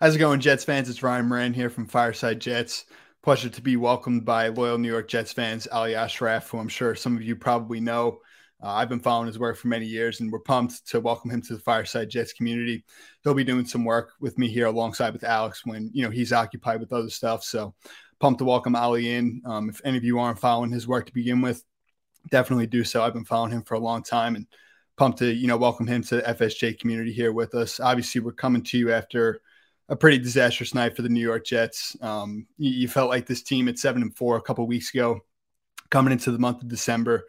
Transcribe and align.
How's 0.00 0.14
it 0.14 0.20
going, 0.20 0.38
Jets 0.38 0.62
fans? 0.62 0.88
It's 0.88 1.02
Ryan 1.02 1.26
Moran 1.26 1.52
here 1.52 1.68
from 1.68 1.88
Fireside 1.88 2.40
Jets. 2.40 2.84
Pleasure 3.24 3.48
to 3.48 3.60
be 3.60 3.74
welcomed 3.76 4.24
by 4.24 4.46
loyal 4.46 4.78
New 4.78 4.86
York 4.86 5.08
Jets 5.08 5.32
fans, 5.32 5.66
Ali 5.72 5.96
Ashraf, 5.96 6.48
who 6.48 6.58
I'm 6.58 6.68
sure 6.68 6.94
some 6.94 7.16
of 7.16 7.22
you 7.24 7.34
probably 7.34 7.80
know. 7.80 8.20
Uh, 8.62 8.68
I've 8.68 8.88
been 8.88 9.00
following 9.00 9.26
his 9.26 9.40
work 9.40 9.56
for 9.56 9.66
many 9.66 9.86
years, 9.86 10.20
and 10.20 10.30
we're 10.30 10.38
pumped 10.38 10.86
to 10.90 11.00
welcome 11.00 11.32
him 11.32 11.42
to 11.42 11.54
the 11.54 11.58
Fireside 11.58 12.10
Jets 12.10 12.32
community. 12.32 12.84
He'll 13.24 13.34
be 13.34 13.42
doing 13.42 13.66
some 13.66 13.84
work 13.84 14.12
with 14.20 14.38
me 14.38 14.46
here 14.46 14.66
alongside 14.66 15.14
with 15.14 15.24
Alex 15.24 15.66
when 15.66 15.90
you 15.92 16.04
know 16.04 16.10
he's 16.10 16.32
occupied 16.32 16.78
with 16.78 16.92
other 16.92 17.10
stuff. 17.10 17.42
So 17.42 17.74
pumped 18.20 18.38
to 18.38 18.44
welcome 18.44 18.76
Ali 18.76 19.12
in. 19.12 19.42
Um, 19.46 19.68
if 19.68 19.80
any 19.84 19.96
of 19.96 20.04
you 20.04 20.20
aren't 20.20 20.38
following 20.38 20.70
his 20.70 20.86
work 20.86 21.06
to 21.06 21.12
begin 21.12 21.40
with, 21.40 21.64
definitely 22.30 22.68
do 22.68 22.84
so. 22.84 23.02
I've 23.02 23.14
been 23.14 23.24
following 23.24 23.50
him 23.50 23.64
for 23.64 23.74
a 23.74 23.80
long 23.80 24.04
time, 24.04 24.36
and 24.36 24.46
pumped 24.96 25.18
to 25.18 25.26
you 25.26 25.48
know 25.48 25.56
welcome 25.56 25.88
him 25.88 26.04
to 26.04 26.16
the 26.16 26.22
FSJ 26.22 26.78
community 26.78 27.12
here 27.12 27.32
with 27.32 27.56
us. 27.56 27.80
Obviously, 27.80 28.20
we're 28.20 28.30
coming 28.30 28.62
to 28.62 28.78
you 28.78 28.92
after 28.92 29.40
a 29.88 29.96
pretty 29.96 30.18
disastrous 30.18 30.74
night 30.74 30.94
for 30.94 31.02
the 31.02 31.08
New 31.08 31.20
York 31.20 31.46
Jets. 31.46 31.96
Um, 32.02 32.46
you, 32.58 32.70
you, 32.70 32.88
felt 32.88 33.08
like 33.08 33.26
this 33.26 33.42
team 33.42 33.68
at 33.68 33.78
seven 33.78 34.02
and 34.02 34.14
four 34.14 34.36
a 34.36 34.42
couple 34.42 34.66
weeks 34.66 34.92
ago, 34.92 35.20
coming 35.90 36.12
into 36.12 36.30
the 36.30 36.38
month 36.38 36.62
of 36.62 36.68
December, 36.68 37.26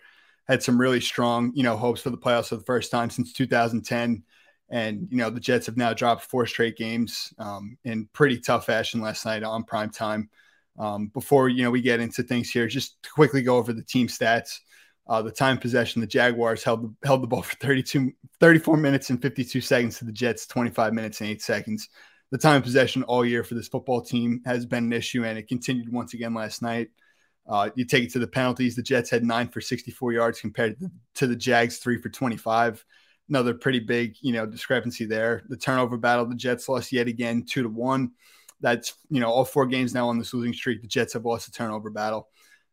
had 0.47 0.61
some 0.61 0.79
really 0.79 0.99
strong, 0.99 1.51
you 1.55 1.63
know, 1.63 1.77
hopes 1.77 2.01
for 2.01 2.09
the 2.09 2.17
playoffs 2.17 2.49
for 2.49 2.57
the 2.57 2.63
first 2.63 2.91
time 2.91 3.09
since 3.09 3.31
2010. 3.33 4.23
And 4.71 5.07
you 5.09 5.17
know, 5.17 5.29
the 5.29 5.39
Jets 5.39 5.65
have 5.67 5.77
now 5.77 5.93
dropped 5.93 6.23
four 6.23 6.45
straight 6.45 6.77
games 6.77 7.33
um, 7.39 7.77
in 7.85 8.09
pretty 8.13 8.39
tough 8.39 8.65
fashion 8.65 9.01
last 9.01 9.25
night 9.25 9.43
on 9.43 9.63
prime 9.63 9.89
time. 9.89 10.29
Um, 10.77 11.07
before 11.07 11.49
you 11.49 11.63
know 11.63 11.71
we 11.71 11.81
get 11.81 11.99
into 11.99 12.23
things 12.23 12.51
here, 12.51 12.67
just 12.67 13.01
to 13.03 13.09
quickly 13.09 13.41
go 13.41 13.57
over 13.57 13.73
the 13.73 13.83
team 13.83 14.07
stats. 14.07 14.59
Uh, 15.07 15.23
the 15.23 15.31
time 15.31 15.57
possession, 15.57 16.01
the 16.01 16.07
Jaguars 16.07 16.63
held 16.63 16.83
the, 16.83 17.07
held 17.07 17.23
the 17.23 17.27
ball 17.27 17.41
for 17.41 17.55
32, 17.55 18.11
34 18.39 18.77
minutes 18.77 19.09
and 19.09 19.19
52 19.19 19.59
seconds 19.59 19.97
to 19.97 20.05
the 20.05 20.11
Jets, 20.11 20.45
25 20.45 20.93
minutes 20.93 21.19
and 21.19 21.31
eight 21.31 21.41
seconds 21.41 21.89
the 22.31 22.37
time 22.37 22.61
possession 22.61 23.03
all 23.03 23.25
year 23.25 23.43
for 23.43 23.55
this 23.55 23.67
football 23.67 24.01
team 24.01 24.41
has 24.45 24.65
been 24.65 24.85
an 24.85 24.93
issue, 24.93 25.25
and 25.25 25.37
it 25.37 25.47
continued 25.47 25.91
once 25.91 26.13
again 26.13 26.33
last 26.33 26.61
night. 26.61 26.89
Uh, 27.47 27.69
you 27.75 27.83
take 27.83 28.03
it 28.03 28.11
to 28.11 28.19
the 28.19 28.27
penalties. 28.27 28.75
The 28.75 28.83
Jets 28.83 29.09
had 29.09 29.23
nine 29.23 29.47
for 29.47 29.59
64 29.59 30.13
yards 30.13 30.39
compared 30.39 30.77
to 31.15 31.27
the 31.27 31.35
Jags, 31.35 31.79
three 31.79 31.99
for 31.99 32.09
25. 32.09 32.85
Another 33.27 33.53
pretty 33.53 33.79
big, 33.79 34.15
you 34.21 34.33
know, 34.33 34.45
discrepancy 34.45 35.05
there. 35.05 35.43
The 35.49 35.57
turnover 35.57 35.97
battle, 35.97 36.25
the 36.25 36.35
Jets 36.35 36.69
lost 36.69 36.91
yet 36.91 37.07
again, 37.07 37.45
two 37.47 37.63
to 37.63 37.69
one. 37.69 38.11
That's 38.61 38.93
you 39.09 39.19
know 39.19 39.29
all 39.29 39.45
four 39.45 39.65
games 39.65 39.93
now 39.93 40.09
on 40.09 40.19
this 40.19 40.33
losing 40.33 40.53
streak. 40.53 40.81
The 40.81 40.87
Jets 40.87 41.13
have 41.13 41.25
lost 41.25 41.45
the 41.45 41.51
turnover 41.51 41.89
battle. 41.89 42.27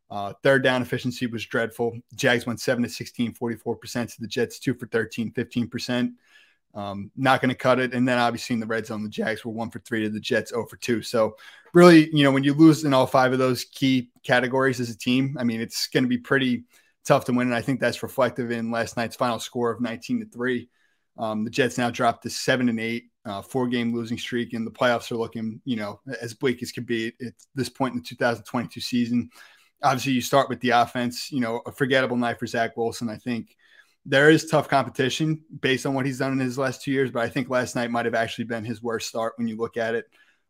Uh, 0.09 0.33
third 0.43 0.63
down 0.63 0.81
efficiency 0.81 1.27
was 1.27 1.45
dreadful. 1.45 1.97
Jags 2.15 2.45
went 2.45 2.61
7 2.61 2.81
to 2.83 2.89
16, 2.89 3.33
44% 3.33 4.15
to 4.15 4.21
the 4.21 4.27
Jets, 4.27 4.57
2 4.59 4.73
for 4.75 4.87
13, 4.87 5.31
15%. 5.31 6.13
Um, 6.77 7.09
not 7.17 7.41
going 7.41 7.49
to 7.49 7.55
cut 7.55 7.79
it. 7.79 7.95
And 7.95 8.07
then 8.07 8.19
obviously 8.19 8.53
in 8.53 8.59
the 8.59 8.67
red 8.67 8.85
zone, 8.85 9.01
the 9.01 9.09
Jags 9.09 9.43
were 9.43 9.51
one 9.51 9.71
for 9.71 9.79
three 9.79 10.03
to 10.03 10.11
the 10.11 10.19
Jets, 10.19 10.51
0 10.51 10.67
for 10.67 10.77
two. 10.77 11.01
So 11.01 11.35
really, 11.73 12.07
you 12.15 12.23
know, 12.23 12.31
when 12.31 12.43
you 12.43 12.53
lose 12.53 12.83
in 12.83 12.93
all 12.93 13.07
five 13.07 13.33
of 13.33 13.39
those 13.39 13.63
key 13.63 14.11
categories 14.23 14.79
as 14.79 14.91
a 14.91 14.97
team, 14.97 15.35
I 15.39 15.43
mean, 15.43 15.59
it's 15.59 15.87
going 15.87 16.03
to 16.03 16.07
be 16.07 16.19
pretty 16.19 16.65
tough 17.03 17.25
to 17.25 17.33
win. 17.33 17.47
And 17.47 17.55
I 17.55 17.61
think 17.61 17.79
that's 17.79 18.03
reflective 18.03 18.51
in 18.51 18.69
last 18.69 18.95
night's 18.95 19.15
final 19.15 19.39
score 19.39 19.71
of 19.71 19.81
19 19.81 20.19
to 20.19 20.25
three. 20.27 20.69
Um, 21.17 21.43
the 21.43 21.49
Jets 21.49 21.79
now 21.79 21.89
dropped 21.89 22.21
to 22.23 22.29
seven 22.29 22.69
and 22.69 22.79
eight, 22.79 23.05
uh, 23.25 23.41
four 23.41 23.67
game 23.67 23.91
losing 23.91 24.19
streak, 24.19 24.53
and 24.53 24.67
the 24.67 24.71
playoffs 24.71 25.11
are 25.11 25.17
looking, 25.17 25.59
you 25.65 25.77
know, 25.77 25.99
as 26.21 26.35
bleak 26.35 26.61
as 26.61 26.71
could 26.71 26.85
be 26.85 27.07
at 27.25 27.33
this 27.55 27.69
point 27.69 27.95
in 27.95 28.01
the 28.01 28.05
2022 28.05 28.79
season. 28.79 29.31
Obviously, 29.81 30.13
you 30.13 30.21
start 30.21 30.47
with 30.47 30.59
the 30.59 30.69
offense, 30.69 31.31
you 31.31 31.39
know, 31.39 31.63
a 31.65 31.71
forgettable 31.71 32.17
night 32.17 32.37
for 32.37 32.45
Zach 32.45 32.77
Wilson. 32.77 33.09
I 33.09 33.17
think 33.17 33.56
there 34.07 34.29
is 34.29 34.45
tough 34.45 34.69
competition 34.69 35.43
based 35.59 35.85
on 35.85 35.93
what 35.93 36.05
he's 36.05 36.19
done 36.19 36.31
in 36.31 36.39
his 36.39 36.57
last 36.57 36.81
two 36.81 36.91
years, 36.91 37.11
but 37.11 37.23
I 37.23 37.29
think 37.29 37.49
last 37.49 37.75
night 37.75 37.91
might 37.91 38.05
have 38.05 38.15
actually 38.15 38.45
been 38.45 38.63
his 38.63 38.81
worst 38.81 39.09
start 39.09 39.33
when 39.35 39.49
you 39.49 39.57
look 39.57 39.75
at 39.75 39.95
it. 39.95 40.05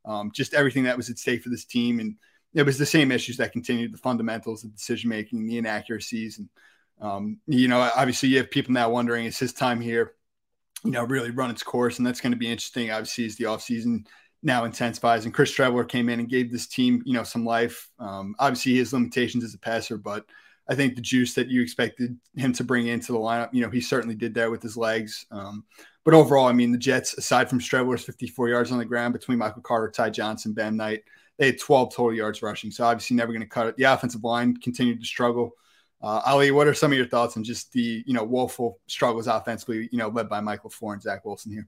Um, 0.05 0.31
just 0.31 0.53
everything 0.53 0.83
that 0.83 0.95
was 0.95 1.09
at 1.09 1.17
stake 1.17 1.41
for 1.41 1.49
this 1.49 1.65
team, 1.65 1.99
and 1.99 2.15
it 2.53 2.63
was 2.63 2.77
the 2.77 2.85
same 2.85 3.11
issues 3.11 3.37
that 3.37 3.51
continued: 3.51 3.93
the 3.93 3.97
fundamentals, 3.97 4.61
the 4.61 4.69
decision 4.69 5.09
making, 5.09 5.45
the 5.47 5.57
inaccuracies, 5.57 6.37
and 6.37 6.49
um, 7.01 7.39
you 7.47 7.67
know, 7.67 7.79
obviously, 7.95 8.29
you 8.29 8.37
have 8.37 8.51
people 8.51 8.73
now 8.73 8.91
wondering: 8.91 9.25
is 9.25 9.39
his 9.39 9.53
time 9.53 9.81
here, 9.81 10.13
you 10.85 10.91
know, 10.91 11.03
really 11.03 11.31
run 11.31 11.49
its 11.49 11.63
course? 11.63 11.97
And 11.97 12.05
that's 12.05 12.21
going 12.21 12.31
to 12.31 12.37
be 12.37 12.49
interesting. 12.49 12.91
Obviously, 12.91 13.25
as 13.25 13.35
the 13.37 13.45
offseason 13.45 14.05
now 14.43 14.65
intensifies, 14.65 15.25
and 15.25 15.33
Chris 15.33 15.51
Streveler 15.51 15.89
came 15.89 16.09
in 16.09 16.19
and 16.19 16.29
gave 16.29 16.51
this 16.51 16.67
team, 16.67 17.01
you 17.05 17.13
know, 17.13 17.23
some 17.23 17.43
life. 17.43 17.89
Um, 17.99 18.35
obviously, 18.37 18.73
he 18.73 18.77
has 18.77 18.93
limitations 18.93 19.43
as 19.43 19.55
a 19.55 19.59
passer, 19.59 19.97
but 19.97 20.25
I 20.69 20.75
think 20.75 20.95
the 20.95 21.01
juice 21.01 21.33
that 21.35 21.47
you 21.47 21.61
expected 21.61 22.17
him 22.35 22.53
to 22.53 22.63
bring 22.63 22.87
into 22.87 23.13
the 23.13 23.19
lineup, 23.19 23.49
you 23.53 23.61
know, 23.61 23.69
he 23.69 23.81
certainly 23.81 24.15
did 24.15 24.33
that 24.35 24.51
with 24.51 24.61
his 24.61 24.75
legs. 24.75 25.25
Um, 25.31 25.63
but 26.03 26.13
overall, 26.13 26.47
I 26.47 26.53
mean, 26.53 26.71
the 26.71 26.77
Jets, 26.77 27.17
aside 27.17 27.49
from 27.49 27.59
Streveler's 27.59 28.03
54 28.03 28.49
yards 28.49 28.71
on 28.71 28.77
the 28.77 28.85
ground 28.85 29.13
between 29.13 29.37
Michael 29.37 29.61
Carter, 29.61 29.91
Ty 29.91 30.09
Johnson, 30.09 30.53
Bam 30.53 30.77
Knight, 30.77 31.03
they 31.37 31.47
had 31.47 31.59
12 31.59 31.93
total 31.93 32.13
yards 32.13 32.41
rushing. 32.41 32.71
So 32.71 32.83
obviously, 32.83 33.15
never 33.15 33.31
going 33.31 33.41
to 33.41 33.47
cut 33.47 33.67
it. 33.67 33.77
The 33.77 33.83
offensive 33.83 34.23
line 34.23 34.57
continued 34.57 34.99
to 34.99 35.05
struggle. 35.05 35.53
Uh, 36.01 36.21
Ali, 36.25 36.51
what 36.51 36.67
are 36.67 36.73
some 36.73 36.91
of 36.91 36.97
your 36.97 37.07
thoughts 37.07 37.37
on 37.37 37.43
just 37.43 37.71
the 37.73 38.03
you 38.05 38.13
know 38.13 38.23
woeful 38.23 38.79
struggles 38.87 39.27
offensively, 39.27 39.89
you 39.91 39.97
know, 39.97 40.09
led 40.09 40.29
by 40.29 40.39
Mike 40.39 40.63
LaFleur 40.63 40.93
and 40.93 41.01
Zach 41.01 41.25
Wilson 41.25 41.51
here? 41.51 41.67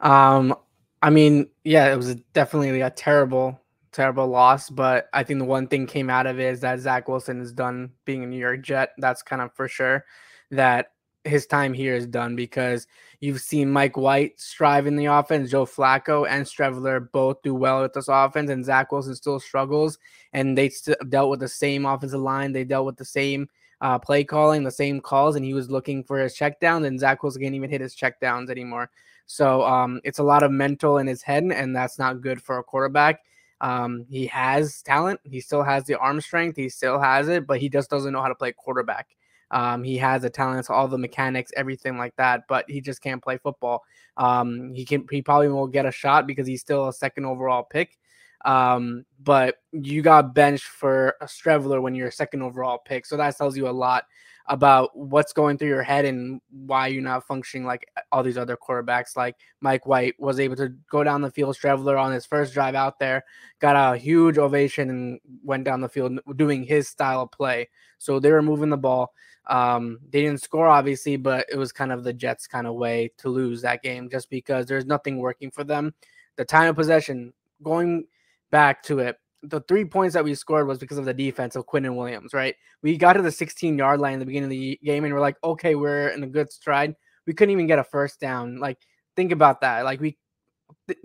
Um, 0.00 0.56
I 1.00 1.10
mean, 1.10 1.48
yeah, 1.64 1.92
it 1.92 1.96
was 1.96 2.14
definitely 2.32 2.80
a 2.80 2.90
terrible 2.90 3.60
terrible 3.92 4.26
loss. 4.26 4.70
But 4.70 5.08
I 5.12 5.22
think 5.22 5.38
the 5.38 5.44
one 5.44 5.68
thing 5.68 5.86
came 5.86 6.10
out 6.10 6.26
of 6.26 6.40
it 6.40 6.52
is 6.52 6.60
that 6.60 6.80
Zach 6.80 7.08
Wilson 7.08 7.40
is 7.40 7.52
done 7.52 7.92
being 8.04 8.24
a 8.24 8.26
New 8.26 8.38
York 8.38 8.62
Jet. 8.62 8.90
That's 8.98 9.22
kind 9.22 9.42
of 9.42 9.52
for 9.54 9.68
sure 9.68 10.04
that 10.50 10.92
his 11.24 11.46
time 11.46 11.72
here 11.72 11.94
is 11.94 12.06
done 12.06 12.34
because 12.34 12.86
you've 13.20 13.40
seen 13.40 13.70
Mike 13.70 13.96
White 13.96 14.40
strive 14.40 14.86
in 14.86 14.96
the 14.96 15.06
offense, 15.06 15.50
Joe 15.50 15.64
Flacco 15.64 16.26
and 16.28 16.44
Streveler 16.44 17.10
both 17.12 17.40
do 17.42 17.54
well 17.54 17.82
with 17.82 17.92
this 17.92 18.08
offense, 18.08 18.50
and 18.50 18.64
Zach 18.64 18.90
Wilson 18.90 19.14
still 19.14 19.38
struggles. 19.38 19.98
And 20.32 20.58
they 20.58 20.70
dealt 21.08 21.30
with 21.30 21.40
the 21.40 21.48
same 21.48 21.86
offensive 21.86 22.20
line, 22.20 22.52
they 22.52 22.64
dealt 22.64 22.86
with 22.86 22.96
the 22.96 23.04
same 23.04 23.48
uh, 23.80 23.98
play 23.98 24.24
calling, 24.24 24.62
the 24.62 24.70
same 24.70 25.00
calls, 25.00 25.36
and 25.36 25.44
he 25.44 25.54
was 25.54 25.70
looking 25.70 26.02
for 26.04 26.18
his 26.18 26.34
check 26.34 26.60
down, 26.60 26.84
and 26.84 26.98
Zach 26.98 27.22
Wilson 27.22 27.42
can't 27.42 27.54
even 27.54 27.70
hit 27.70 27.80
his 27.80 27.94
check 27.94 28.20
downs 28.20 28.50
anymore. 28.50 28.90
So 29.26 29.62
um, 29.62 30.00
it's 30.04 30.18
a 30.18 30.24
lot 30.24 30.42
of 30.42 30.50
mental 30.50 30.98
in 30.98 31.06
his 31.06 31.22
head, 31.22 31.44
and 31.44 31.74
that's 31.74 31.98
not 31.98 32.20
good 32.20 32.42
for 32.42 32.58
a 32.58 32.64
quarterback. 32.64 33.20
Um, 33.62 34.04
he 34.10 34.26
has 34.26 34.82
talent. 34.82 35.20
He 35.22 35.40
still 35.40 35.62
has 35.62 35.84
the 35.84 35.94
arm 35.94 36.20
strength. 36.20 36.56
He 36.56 36.68
still 36.68 36.98
has 37.00 37.28
it, 37.28 37.46
but 37.46 37.60
he 37.60 37.68
just 37.68 37.88
doesn't 37.88 38.12
know 38.12 38.20
how 38.20 38.28
to 38.28 38.34
play 38.34 38.52
quarterback. 38.52 39.16
Um, 39.52 39.84
he 39.84 39.96
has 39.98 40.22
the 40.22 40.30
talents, 40.30 40.68
all 40.68 40.88
the 40.88 40.98
mechanics, 40.98 41.52
everything 41.56 41.96
like 41.96 42.16
that, 42.16 42.44
but 42.48 42.68
he 42.68 42.80
just 42.80 43.02
can't 43.02 43.22
play 43.22 43.38
football. 43.38 43.82
Um, 44.16 44.74
he 44.74 44.84
can. 44.84 45.06
He 45.10 45.22
probably 45.22 45.48
will 45.48 45.68
get 45.68 45.86
a 45.86 45.92
shot 45.92 46.26
because 46.26 46.46
he's 46.46 46.60
still 46.60 46.88
a 46.88 46.92
second 46.92 47.24
overall 47.24 47.62
pick. 47.62 47.96
Um, 48.44 49.04
but 49.22 49.56
you 49.70 50.02
got 50.02 50.34
benched 50.34 50.64
for 50.64 51.14
a 51.20 51.26
Streveler 51.26 51.80
when 51.80 51.94
you're 51.94 52.08
a 52.08 52.12
second 52.12 52.42
overall 52.42 52.78
pick, 52.84 53.06
so 53.06 53.16
that 53.16 53.36
tells 53.38 53.56
you 53.56 53.68
a 53.68 53.70
lot 53.70 54.04
about 54.46 54.96
what's 54.96 55.32
going 55.32 55.56
through 55.56 55.68
your 55.68 55.82
head 55.82 56.04
and 56.04 56.40
why 56.50 56.88
you're 56.88 57.02
not 57.02 57.26
functioning 57.26 57.66
like 57.66 57.86
all 58.10 58.22
these 58.22 58.38
other 58.38 58.56
quarterbacks. 58.56 59.16
Like 59.16 59.36
Mike 59.60 59.86
White 59.86 60.14
was 60.18 60.40
able 60.40 60.56
to 60.56 60.74
go 60.90 61.04
down 61.04 61.20
the 61.20 61.30
field, 61.30 61.56
Streveler 61.56 62.00
on 62.00 62.12
his 62.12 62.26
first 62.26 62.52
drive 62.52 62.74
out 62.74 62.98
there, 62.98 63.24
got 63.60 63.94
a 63.94 63.96
huge 63.96 64.38
ovation 64.38 64.90
and 64.90 65.20
went 65.44 65.64
down 65.64 65.80
the 65.80 65.88
field 65.88 66.18
doing 66.36 66.64
his 66.64 66.88
style 66.88 67.22
of 67.22 67.30
play. 67.30 67.68
So 67.98 68.18
they 68.18 68.32
were 68.32 68.42
moving 68.42 68.70
the 68.70 68.76
ball. 68.76 69.12
Um, 69.46 69.98
they 70.10 70.22
didn't 70.22 70.42
score, 70.42 70.68
obviously, 70.68 71.16
but 71.16 71.46
it 71.50 71.56
was 71.56 71.72
kind 71.72 71.92
of 71.92 72.04
the 72.04 72.12
Jets' 72.12 72.46
kind 72.46 72.66
of 72.66 72.74
way 72.74 73.10
to 73.18 73.28
lose 73.28 73.62
that 73.62 73.82
game 73.82 74.08
just 74.08 74.30
because 74.30 74.66
there's 74.66 74.86
nothing 74.86 75.18
working 75.18 75.50
for 75.50 75.64
them. 75.64 75.94
The 76.36 76.44
time 76.44 76.70
of 76.70 76.76
possession, 76.76 77.32
going 77.62 78.06
back 78.50 78.82
to 78.84 79.00
it, 79.00 79.16
the 79.42 79.60
three 79.62 79.84
points 79.84 80.14
that 80.14 80.24
we 80.24 80.34
scored 80.34 80.66
was 80.66 80.78
because 80.78 80.98
of 80.98 81.04
the 81.04 81.14
defense 81.14 81.56
of 81.56 81.66
Quinnen 81.66 81.96
Williams, 81.96 82.32
right? 82.32 82.54
We 82.82 82.96
got 82.96 83.14
to 83.14 83.22
the 83.22 83.32
16 83.32 83.76
yard 83.76 84.00
line 84.00 84.14
in 84.14 84.20
the 84.20 84.26
beginning 84.26 84.46
of 84.46 84.50
the 84.50 84.80
game 84.84 85.04
and 85.04 85.12
we're 85.12 85.20
like, 85.20 85.36
okay, 85.42 85.74
we're 85.74 86.08
in 86.08 86.22
a 86.22 86.28
good 86.28 86.52
stride. 86.52 86.94
We 87.26 87.34
couldn't 87.34 87.52
even 87.52 87.66
get 87.66 87.78
a 87.78 87.84
first 87.84 88.20
down. 88.20 88.58
Like, 88.58 88.78
think 89.16 89.32
about 89.32 89.60
that. 89.62 89.84
Like, 89.84 90.00
we 90.00 90.16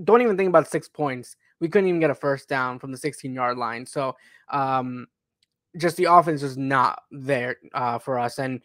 don't 0.03 0.21
even 0.21 0.37
think 0.37 0.49
about 0.49 0.67
six 0.67 0.87
points. 0.87 1.35
We 1.59 1.69
couldn't 1.69 1.89
even 1.89 1.99
get 1.99 2.09
a 2.09 2.15
first 2.15 2.47
down 2.47 2.79
from 2.79 2.91
the 2.91 2.97
16 2.97 3.33
yard 3.33 3.57
line. 3.57 3.85
So, 3.85 4.15
um, 4.49 5.07
just 5.77 5.97
the 5.97 6.05
offense 6.05 6.41
was 6.41 6.57
not 6.57 7.03
there 7.11 7.57
uh, 7.73 7.99
for 7.99 8.19
us. 8.19 8.39
And 8.39 8.61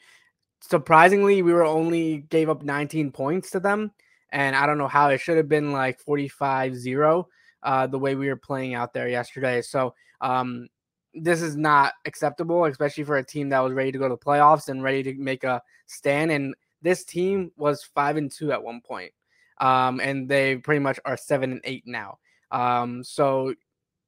surprisingly, 0.61 1.43
we 1.43 1.53
were 1.53 1.65
only 1.65 2.19
gave 2.19 2.49
up 2.49 2.63
19 2.63 3.13
points 3.13 3.51
to 3.51 3.61
them. 3.61 3.93
And 4.31 4.57
I 4.57 4.67
don't 4.67 4.79
know 4.79 4.89
how 4.89 5.09
it 5.11 5.19
should 5.19 5.37
have 5.37 5.49
been 5.49 5.73
like 5.73 5.99
45 6.01 6.77
0 6.77 7.29
uh, 7.63 7.87
the 7.87 7.99
way 7.99 8.15
we 8.15 8.29
were 8.29 8.37
playing 8.37 8.75
out 8.75 8.93
there 8.93 9.09
yesterday. 9.09 9.63
So 9.63 9.95
um, 10.21 10.69
this 11.15 11.43
is 11.43 11.57
not 11.57 11.95
acceptable, 12.05 12.65
especially 12.65 13.05
for 13.05 13.17
a 13.17 13.25
team 13.25 13.49
that 13.51 13.61
was 13.61 13.73
ready 13.73 13.93
to 13.93 13.99
go 13.99 14.09
to 14.09 14.15
the 14.15 14.19
playoffs 14.19 14.69
and 14.69 14.83
ready 14.83 15.03
to 15.03 15.15
make 15.15 15.45
a 15.45 15.63
stand. 15.87 16.31
And 16.31 16.55
this 16.81 17.05
team 17.05 17.53
was 17.57 17.85
five 17.85 18.17
and 18.17 18.31
two 18.31 18.53
at 18.53 18.63
one 18.63 18.81
point, 18.81 19.13
um, 19.61 20.01
and 20.01 20.29
they 20.29 20.57
pretty 20.57 20.81
much 20.81 20.99
are 21.05 21.17
seven 21.17 21.53
and 21.53 21.61
eight 21.65 21.85
now. 21.87 22.19
Um, 22.51 23.05
so 23.05 23.55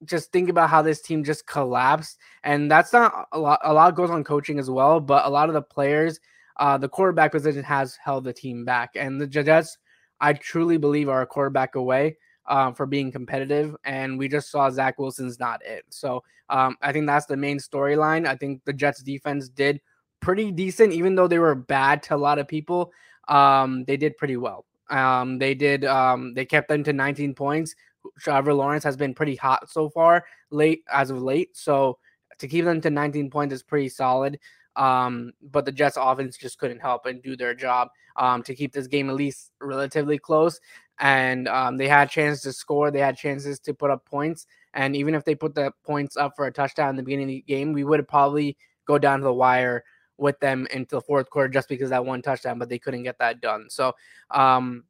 just 0.05 0.33
think 0.33 0.49
about 0.49 0.71
how 0.71 0.83
this 0.83 1.01
team 1.01 1.25
just 1.25 1.47
collapsed, 1.47 2.19
and 2.43 2.71
that's 2.71 2.93
not 2.93 3.29
a 3.33 3.39
lot. 3.39 3.61
A 3.62 3.73
lot 3.73 3.95
goes 3.95 4.11
on 4.11 4.25
coaching 4.25 4.59
as 4.59 4.71
well, 4.71 5.01
but 5.01 5.25
a 5.25 5.31
lot 5.31 5.49
of 5.49 5.55
the 5.55 5.62
players, 5.62 6.21
uh, 6.59 6.77
the 6.77 6.89
quarterback 6.89 7.33
position 7.33 7.62
has 7.62 7.97
held 7.97 8.25
the 8.25 8.33
team 8.33 8.65
back, 8.65 8.91
and 8.97 9.21
the 9.21 9.27
Jets, 9.27 9.79
I 10.21 10.33
truly 10.33 10.79
believe, 10.79 11.09
are 11.09 11.23
a 11.23 11.27
quarterback 11.27 11.75
away 11.75 12.17
um, 12.46 12.75
for 12.75 12.87
being 12.87 13.11
competitive, 13.11 13.76
and 13.85 14.19
we 14.19 14.29
just 14.29 14.50
saw 14.50 14.70
Zach 14.70 14.99
Wilson's 14.99 15.38
not 15.38 15.64
it. 15.64 15.85
So 15.91 16.23
um, 16.50 16.76
I 16.82 16.93
think 16.93 17.06
that's 17.06 17.26
the 17.26 17.37
main 17.37 17.58
storyline. 17.58 18.26
I 18.26 18.37
think 18.37 18.64
the 18.64 18.73
Jets 18.73 19.02
defense 19.02 19.49
did 19.49 19.81
pretty 20.20 20.50
decent, 20.50 20.93
even 20.93 21.14
though 21.14 21.29
they 21.29 21.38
were 21.38 21.55
bad 21.55 22.02
to 22.05 22.14
a 22.14 22.17
lot 22.17 22.38
of 22.38 22.49
people. 22.49 22.93
Um, 23.29 23.85
they 23.85 23.96
did 23.96 24.17
pretty 24.17 24.37
well. 24.37 24.64
Um, 24.91 25.38
they 25.38 25.55
did. 25.55 25.85
Um, 25.85 26.35
they 26.35 26.44
kept 26.44 26.69
them 26.69 26.85
to 26.85 26.93
19 26.93 27.35
points. 27.35 27.75
Trevor 28.19 28.52
Lawrence 28.52 28.85
has 28.85 28.96
been 28.96 29.14
pretty 29.14 29.37
hot 29.37 29.70
so 29.70 29.88
far, 29.88 30.25
late 30.50 30.85
as 30.93 31.11
of 31.11 31.23
late. 31.23 31.56
So 31.56 31.99
to 32.38 32.49
keep 32.49 32.64
them 32.64 32.81
to 32.82 32.91
19 32.91 33.31
points 33.31 33.55
is 33.55 33.62
pretty 33.62 33.88
solid. 33.88 34.38
Um, 34.76 35.32
but 35.43 35.65
the 35.65 35.73
Jets 35.73 35.97
offense 36.00 36.37
just 36.37 36.59
couldn't 36.59 36.81
help 36.81 37.06
and 37.06 37.23
do 37.23 37.37
their 37.37 37.55
job 37.55 37.88
um, 38.17 38.43
to 38.43 38.55
keep 38.55 38.73
this 38.73 38.87
game 38.87 39.09
at 39.09 39.17
least 39.17 39.53
relatively 39.61 40.19
close. 40.19 40.61
And 41.00 41.49
um, 41.49 41.76
they 41.76 41.88
had 41.88 42.11
chances 42.11 42.43
to 42.43 42.53
score, 42.53 42.91
they 42.91 43.00
had 43.00 43.17
chances 43.17 43.59
to 43.61 43.75
put 43.75 43.91
up 43.91 44.05
points. 44.05 44.47
And 44.75 44.94
even 44.97 45.15
if 45.15 45.25
they 45.25 45.35
put 45.35 45.55
the 45.55 45.73
points 45.85 46.17
up 46.17 46.35
for 46.37 46.47
a 46.47 46.53
touchdown 46.53 46.91
in 46.91 46.97
the 46.97 47.03
beginning 47.03 47.25
of 47.25 47.29
the 47.29 47.43
game, 47.43 47.73
we 47.73 47.85
would 47.85 48.06
probably 48.09 48.56
go 48.87 48.99
down 48.99 49.21
to 49.21 49.25
the 49.25 49.32
wire 49.32 49.85
with 50.17 50.38
them 50.41 50.67
into 50.71 50.97
the 50.97 51.00
fourth 51.00 51.31
quarter 51.31 51.49
just 51.49 51.69
because 51.69 51.91
that 51.91 52.05
one 52.05 52.23
touchdown, 52.23 52.59
but 52.59 52.69
they 52.69 52.79
couldn't 52.79 53.03
get 53.03 53.19
that 53.19 53.41
done. 53.41 53.67
So 53.69 53.94
um, 54.31 54.85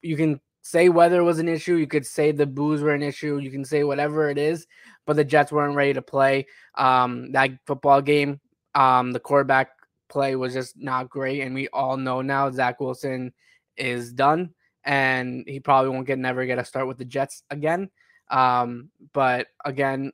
you 0.00 0.16
can 0.16 0.40
say 0.62 0.88
weather 0.88 1.24
was 1.24 1.38
an 1.38 1.48
issue. 1.48 1.74
You 1.74 1.86
could 1.86 2.06
say 2.06 2.32
the 2.32 2.46
boos 2.46 2.82
were 2.82 2.94
an 2.94 3.02
issue. 3.02 3.38
You 3.38 3.50
can 3.50 3.64
say 3.64 3.84
whatever 3.84 4.30
it 4.30 4.38
is, 4.38 4.66
but 5.06 5.16
the 5.16 5.24
Jets 5.24 5.52
weren't 5.52 5.76
ready 5.76 5.92
to 5.92 6.02
play 6.02 6.46
um, 6.76 7.32
that 7.32 7.50
football 7.66 8.00
game. 8.00 8.40
Um, 8.74 9.12
the 9.12 9.20
quarterback 9.20 9.70
play 10.08 10.36
was 10.36 10.52
just 10.52 10.76
not 10.76 11.08
great, 11.08 11.40
and 11.40 11.54
we 11.54 11.68
all 11.68 11.96
know 11.96 12.22
now 12.22 12.50
Zach 12.50 12.80
Wilson 12.80 13.32
is 13.76 14.12
done, 14.12 14.54
and 14.84 15.44
he 15.46 15.60
probably 15.60 15.90
won't 15.90 16.06
get 16.06 16.18
never 16.18 16.44
get 16.46 16.58
a 16.58 16.64
start 16.64 16.86
with 16.86 16.98
the 16.98 17.04
Jets 17.04 17.42
again. 17.50 17.90
Um, 18.30 18.90
but 19.12 19.48
again, 19.64 20.12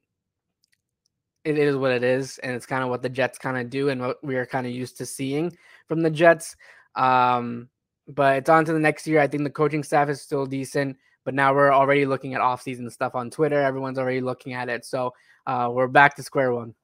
it 1.44 1.58
is 1.58 1.76
what 1.76 1.92
it 1.92 2.02
is, 2.02 2.38
and 2.38 2.54
it's 2.54 2.66
kind 2.66 2.82
of 2.82 2.88
what 2.88 3.02
the 3.02 3.08
Jets 3.08 3.38
kind 3.38 3.58
of 3.58 3.70
do, 3.70 3.88
and 3.88 4.00
what 4.00 4.24
we 4.24 4.36
are 4.36 4.46
kind 4.46 4.66
of 4.66 4.72
used 4.72 4.98
to 4.98 5.06
seeing 5.06 5.56
from 5.86 6.02
the 6.02 6.10
Jets. 6.10 6.56
Um, 6.94 7.68
but 8.06 8.38
it's 8.38 8.48
on 8.48 8.64
to 8.64 8.72
the 8.72 8.78
next 8.78 9.06
year. 9.06 9.20
I 9.20 9.26
think 9.26 9.44
the 9.44 9.50
coaching 9.50 9.82
staff 9.82 10.08
is 10.08 10.22
still 10.22 10.46
decent, 10.46 10.96
but 11.24 11.34
now 11.34 11.54
we're 11.54 11.72
already 11.72 12.06
looking 12.06 12.34
at 12.34 12.40
offseason 12.40 12.90
stuff 12.90 13.14
on 13.14 13.30
Twitter. 13.30 13.60
Everyone's 13.60 13.98
already 13.98 14.20
looking 14.20 14.54
at 14.54 14.68
it, 14.68 14.84
so 14.84 15.12
uh, 15.46 15.70
we're 15.72 15.88
back 15.88 16.16
to 16.16 16.22
square 16.22 16.52
one. 16.52 16.74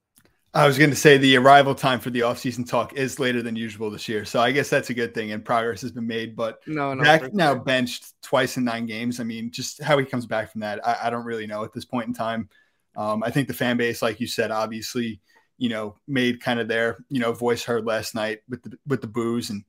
I 0.54 0.68
was 0.68 0.78
going 0.78 0.90
to 0.90 0.96
say 0.96 1.18
the 1.18 1.36
arrival 1.36 1.74
time 1.74 1.98
for 1.98 2.10
the 2.10 2.20
offseason 2.20 2.68
talk 2.68 2.92
is 2.92 3.18
later 3.18 3.42
than 3.42 3.56
usual 3.56 3.90
this 3.90 4.08
year. 4.08 4.24
So 4.24 4.40
I 4.40 4.52
guess 4.52 4.70
that's 4.70 4.88
a 4.88 4.94
good 4.94 5.12
thing 5.12 5.32
and 5.32 5.44
progress 5.44 5.80
has 5.82 5.90
been 5.90 6.06
made. 6.06 6.36
But 6.36 6.60
no, 6.68 6.94
no, 6.94 7.02
Zach 7.02 7.34
now 7.34 7.56
benched 7.56 8.12
twice 8.22 8.56
in 8.56 8.62
nine 8.62 8.86
games. 8.86 9.18
I 9.18 9.24
mean, 9.24 9.50
just 9.50 9.82
how 9.82 9.98
he 9.98 10.04
comes 10.04 10.26
back 10.26 10.52
from 10.52 10.60
that, 10.60 10.86
I, 10.86 10.98
I 11.04 11.10
don't 11.10 11.24
really 11.24 11.48
know 11.48 11.64
at 11.64 11.72
this 11.72 11.84
point 11.84 12.06
in 12.06 12.14
time. 12.14 12.48
Um, 12.96 13.24
I 13.24 13.30
think 13.30 13.48
the 13.48 13.54
fan 13.54 13.76
base, 13.76 14.00
like 14.00 14.20
you 14.20 14.28
said, 14.28 14.52
obviously, 14.52 15.20
you 15.58 15.68
know, 15.68 15.96
made 16.06 16.40
kind 16.40 16.60
of 16.60 16.68
their, 16.68 16.98
you 17.08 17.18
know, 17.18 17.32
voice 17.32 17.64
heard 17.64 17.84
last 17.84 18.14
night 18.14 18.42
with 18.48 18.62
the 18.62 18.78
with 18.86 19.00
the 19.00 19.08
boos. 19.08 19.50
And 19.50 19.64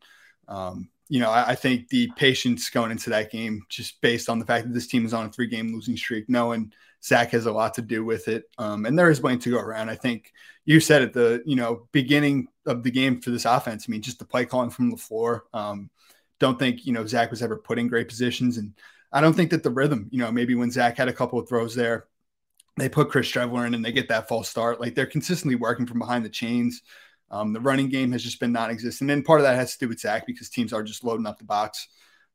um, 0.47 0.89
you 1.09 1.19
know, 1.19 1.31
I, 1.31 1.49
I 1.49 1.55
think 1.55 1.87
the 1.89 2.11
patience 2.15 2.69
going 2.69 2.91
into 2.91 3.09
that 3.09 3.31
game, 3.31 3.63
just 3.69 3.99
based 4.01 4.29
on 4.29 4.37
the 4.37 4.45
fact 4.45 4.67
that 4.67 4.73
this 4.73 4.87
team 4.87 5.03
is 5.03 5.15
on 5.15 5.25
a 5.25 5.31
three 5.31 5.47
game 5.47 5.73
losing 5.73 5.97
streak, 5.97 6.29
knowing– 6.29 6.71
Zach 7.05 7.31
has 7.31 7.45
a 7.45 7.51
lot 7.51 7.75
to 7.75 7.81
do 7.81 8.03
with 8.03 8.27
it. 8.27 8.45
Um, 8.57 8.85
and 8.85 8.97
there 8.97 9.11
is 9.11 9.19
blame 9.19 9.39
to 9.39 9.51
go 9.51 9.59
around. 9.59 9.89
I 9.89 9.95
think 9.95 10.31
you 10.65 10.79
said 10.79 11.03
at 11.03 11.13
the 11.13 11.43
you 11.45 11.55
know 11.55 11.87
beginning 11.91 12.47
of 12.65 12.81
the 12.83 12.91
game 12.91 13.21
for 13.21 13.29
this 13.29 13.45
offense. 13.45 13.85
I 13.87 13.91
mean, 13.91 14.01
just 14.01 14.19
the 14.19 14.25
play 14.25 14.45
calling 14.45 14.71
from 14.71 14.91
LaFleur. 14.91 15.41
Um, 15.53 15.89
don't 16.39 16.57
think 16.57 16.85
you 16.85 16.93
know 16.93 17.05
Zach 17.05 17.29
was 17.29 17.43
ever 17.43 17.57
put 17.57 17.77
in 17.77 17.87
great 17.87 18.07
positions, 18.07 18.57
and 18.57 18.73
I 19.11 19.21
don't 19.21 19.33
think 19.33 19.51
that 19.51 19.61
the 19.61 19.69
rhythm. 19.69 20.09
You 20.11 20.19
know, 20.19 20.31
maybe 20.31 20.55
when 20.55 20.71
Zach 20.71 20.97
had 20.97 21.07
a 21.07 21.13
couple 21.13 21.37
of 21.37 21.47
throws 21.47 21.75
there, 21.75 22.07
they 22.77 22.89
put 22.89 23.09
Chris 23.09 23.31
Streveler 23.31 23.67
in 23.67 23.75
and 23.75 23.85
they 23.85 23.91
get 23.91 24.09
that 24.09 24.27
false 24.27 24.49
start. 24.49 24.81
Like 24.81 24.95
they're 24.95 25.05
consistently 25.05 25.55
working 25.55 25.85
from 25.85 25.99
behind 25.99 26.25
the 26.25 26.29
chains. 26.29 26.81
Um, 27.29 27.53
the 27.53 27.61
running 27.61 27.89
game 27.89 28.11
has 28.11 28.23
just 28.23 28.39
been 28.39 28.51
non-existent, 28.51 29.11
and 29.11 29.23
part 29.23 29.39
of 29.39 29.45
that 29.45 29.55
has 29.55 29.73
to 29.73 29.79
do 29.79 29.89
with 29.89 29.99
Zach 29.99 30.25
because 30.25 30.49
teams 30.49 30.73
are 30.73 30.83
just 30.83 31.03
loading 31.03 31.27
up 31.27 31.37
the 31.37 31.45
box. 31.45 31.87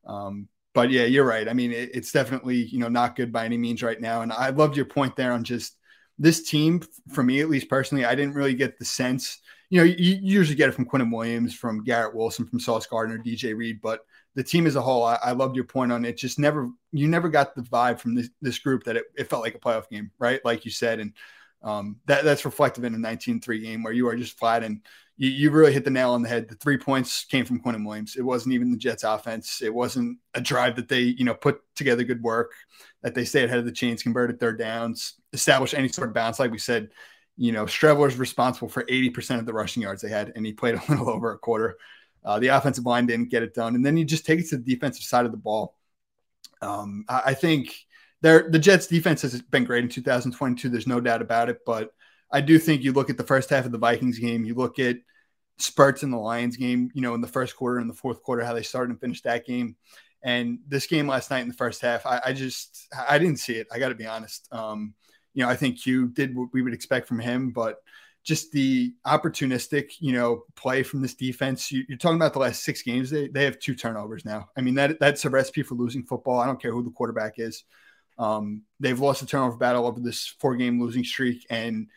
Um, 0.05 0.47
but 0.73 0.89
yeah, 0.89 1.05
you're 1.05 1.25
right. 1.25 1.47
I 1.47 1.53
mean, 1.53 1.71
it, 1.71 1.91
it's 1.93 2.11
definitely 2.11 2.57
you 2.65 2.79
know 2.79 2.89
not 2.89 3.15
good 3.15 3.31
by 3.31 3.45
any 3.45 3.57
means 3.57 3.83
right 3.83 3.99
now. 3.99 4.21
And 4.21 4.31
I 4.31 4.49
loved 4.49 4.75
your 4.75 4.85
point 4.85 5.15
there 5.15 5.33
on 5.33 5.43
just 5.43 5.75
this 6.17 6.49
team. 6.49 6.81
For 7.13 7.23
me, 7.23 7.41
at 7.41 7.49
least 7.49 7.69
personally, 7.69 8.05
I 8.05 8.15
didn't 8.15 8.35
really 8.35 8.53
get 8.53 8.77
the 8.77 8.85
sense. 8.85 9.39
You 9.69 9.79
know, 9.79 9.85
you, 9.85 9.95
you 9.97 10.19
usually 10.21 10.55
get 10.55 10.69
it 10.69 10.73
from 10.73 10.85
Quinnen 10.85 11.13
Williams, 11.13 11.53
from 11.53 11.83
Garrett 11.83 12.15
Wilson, 12.15 12.45
from 12.45 12.59
Sauce 12.59 12.85
Gardner, 12.85 13.17
DJ 13.17 13.55
Reed, 13.55 13.79
but 13.81 14.01
the 14.35 14.43
team 14.43 14.65
as 14.67 14.75
a 14.75 14.81
whole, 14.81 15.03
I, 15.03 15.17
I, 15.23 15.31
loved 15.31 15.55
your 15.55 15.65
point 15.65 15.91
on 15.91 16.05
it. 16.05 16.17
Just 16.17 16.39
never, 16.39 16.69
you 16.91 17.07
never 17.07 17.29
got 17.29 17.53
the 17.53 17.61
vibe 17.61 17.99
from 17.99 18.15
this, 18.15 18.29
this 18.41 18.59
group 18.59 18.83
that 18.83 18.95
it, 18.95 19.05
it 19.17 19.29
felt 19.29 19.41
like 19.41 19.55
a 19.55 19.59
playoff 19.59 19.89
game, 19.89 20.11
right? 20.19 20.43
Like 20.45 20.63
you 20.63 20.71
said, 20.71 20.99
and 20.99 21.13
um, 21.63 21.97
that 22.05 22.23
that's 22.23 22.45
reflective 22.45 22.83
in 22.83 22.95
a 22.95 22.97
19-3 22.97 23.61
game 23.61 23.83
where 23.83 23.93
you 23.93 24.07
are 24.07 24.15
just 24.15 24.37
flat 24.37 24.63
and 24.63 24.81
you, 25.17 25.29
you 25.29 25.51
really 25.51 25.73
hit 25.73 25.83
the 25.83 25.91
nail 25.91 26.11
on 26.11 26.23
the 26.23 26.29
head. 26.29 26.49
The 26.49 26.55
three 26.55 26.77
points 26.77 27.25
came 27.25 27.45
from 27.45 27.61
Quinnen 27.61 27.85
Williams. 27.85 28.15
It 28.15 28.23
wasn't 28.23 28.55
even 28.55 28.71
the 28.71 28.77
Jets 28.77 29.03
offense. 29.03 29.61
It 29.61 29.73
wasn't 29.73 30.17
a 30.33 30.41
drive 30.41 30.75
that 30.77 30.89
they, 30.89 31.01
you 31.01 31.23
know, 31.23 31.35
put 31.35 31.61
together 31.75 32.03
good 32.03 32.23
work, 32.23 32.53
that 33.03 33.13
they 33.13 33.25
stayed 33.25 33.45
ahead 33.45 33.59
of 33.59 33.65
the 33.65 33.71
chains, 33.71 34.01
converted 34.01 34.39
third 34.39 34.57
downs, 34.57 35.13
established 35.33 35.75
any 35.75 35.87
sort 35.87 36.07
of 36.07 36.15
bounce. 36.15 36.39
Like 36.39 36.51
we 36.51 36.57
said, 36.57 36.89
you 37.37 37.51
know, 37.51 37.65
Streveler's 37.65 38.17
responsible 38.17 38.69
for 38.69 38.83
80% 38.83 39.39
of 39.39 39.45
the 39.45 39.53
rushing 39.53 39.83
yards 39.83 40.01
they 40.01 40.09
had, 40.09 40.33
and 40.35 40.45
he 40.45 40.53
played 40.53 40.75
a 40.87 40.91
little 40.91 41.09
over 41.09 41.31
a 41.31 41.37
quarter. 41.37 41.77
Uh, 42.23 42.39
the 42.39 42.47
offensive 42.47 42.85
line 42.85 43.05
didn't 43.05 43.29
get 43.29 43.43
it 43.43 43.53
done. 43.53 43.75
And 43.75 43.85
then 43.85 43.97
you 43.97 44.05
just 44.05 44.25
take 44.25 44.39
it 44.39 44.49
to 44.49 44.57
the 44.57 44.75
defensive 44.75 45.03
side 45.03 45.25
of 45.25 45.31
the 45.31 45.37
ball. 45.37 45.75
Um, 46.61 47.05
I, 47.07 47.21
I 47.27 47.33
think 47.33 47.75
there 48.21 48.49
the 48.49 48.59
Jets 48.59 48.87
defense 48.87 49.21
has 49.23 49.41
been 49.41 49.63
great 49.63 49.83
in 49.83 49.89
2022. 49.89 50.69
There's 50.69 50.87
no 50.87 50.99
doubt 50.99 51.21
about 51.21 51.49
it. 51.49 51.59
But 51.65 51.91
I 52.31 52.41
do 52.41 52.59
think 52.59 52.83
you 52.83 52.93
look 52.93 53.09
at 53.09 53.17
the 53.17 53.23
first 53.23 53.49
half 53.49 53.65
of 53.65 53.71
the 53.71 53.77
Vikings 53.77 54.19
game, 54.19 54.45
you 54.45 54.55
look 54.55 54.79
at 54.79 54.97
spurts 55.57 56.03
in 56.03 56.11
the 56.11 56.17
Lions 56.17 56.57
game, 56.57 56.91
you 56.93 57.01
know, 57.01 57.13
in 57.13 57.21
the 57.21 57.27
first 57.27 57.55
quarter 57.55 57.79
and 57.79 57.89
the 57.89 57.95
fourth 57.95 58.23
quarter, 58.23 58.43
how 58.43 58.53
they 58.53 58.63
started 58.63 58.91
and 58.91 58.99
finished 58.99 59.23
that 59.23 59.45
game. 59.45 59.75
And 60.23 60.59
this 60.67 60.87
game 60.87 61.07
last 61.07 61.31
night 61.31 61.41
in 61.41 61.47
the 61.47 61.53
first 61.53 61.81
half, 61.81 62.05
I, 62.05 62.21
I 62.25 62.33
just 62.33 62.87
I 63.09 63.17
didn't 63.17 63.39
see 63.39 63.55
it. 63.55 63.67
I 63.71 63.79
got 63.79 63.89
to 63.89 63.95
be 63.95 64.05
honest. 64.05 64.47
Um, 64.51 64.93
you 65.33 65.43
know, 65.43 65.49
I 65.49 65.55
think 65.55 65.81
Q 65.81 66.09
did 66.09 66.35
what 66.35 66.49
we 66.53 66.61
would 66.61 66.73
expect 66.73 67.07
from 67.07 67.19
him, 67.19 67.51
but 67.51 67.77
just 68.23 68.51
the 68.51 68.93
opportunistic, 69.05 69.93
you 69.99 70.13
know, 70.13 70.43
play 70.55 70.83
from 70.83 71.01
this 71.01 71.15
defense. 71.15 71.71
You, 71.71 71.83
are 71.91 71.97
talking 71.97 72.17
about 72.17 72.33
the 72.33 72.39
last 72.39 72.63
six 72.63 72.83
games. 72.83 73.09
They, 73.09 73.29
they 73.29 73.45
have 73.45 73.57
two 73.57 73.73
turnovers 73.73 74.25
now. 74.25 74.49
I 74.55 74.61
mean, 74.61 74.75
that 74.75 74.99
that's 74.99 75.25
a 75.25 75.29
recipe 75.29 75.63
for 75.63 75.75
losing 75.75 76.03
football. 76.03 76.39
I 76.39 76.45
don't 76.45 76.61
care 76.61 76.71
who 76.71 76.83
the 76.83 76.91
quarterback 76.91 77.39
is. 77.39 77.63
Um, 78.21 78.61
they've 78.79 78.99
lost 78.99 79.21
the 79.21 79.25
turnover 79.25 79.57
battle 79.57 79.87
over 79.87 79.99
this 79.99 80.35
four 80.39 80.55
game 80.55 80.79
losing 80.79 81.03
streak. 81.03 81.43
And 81.49 81.87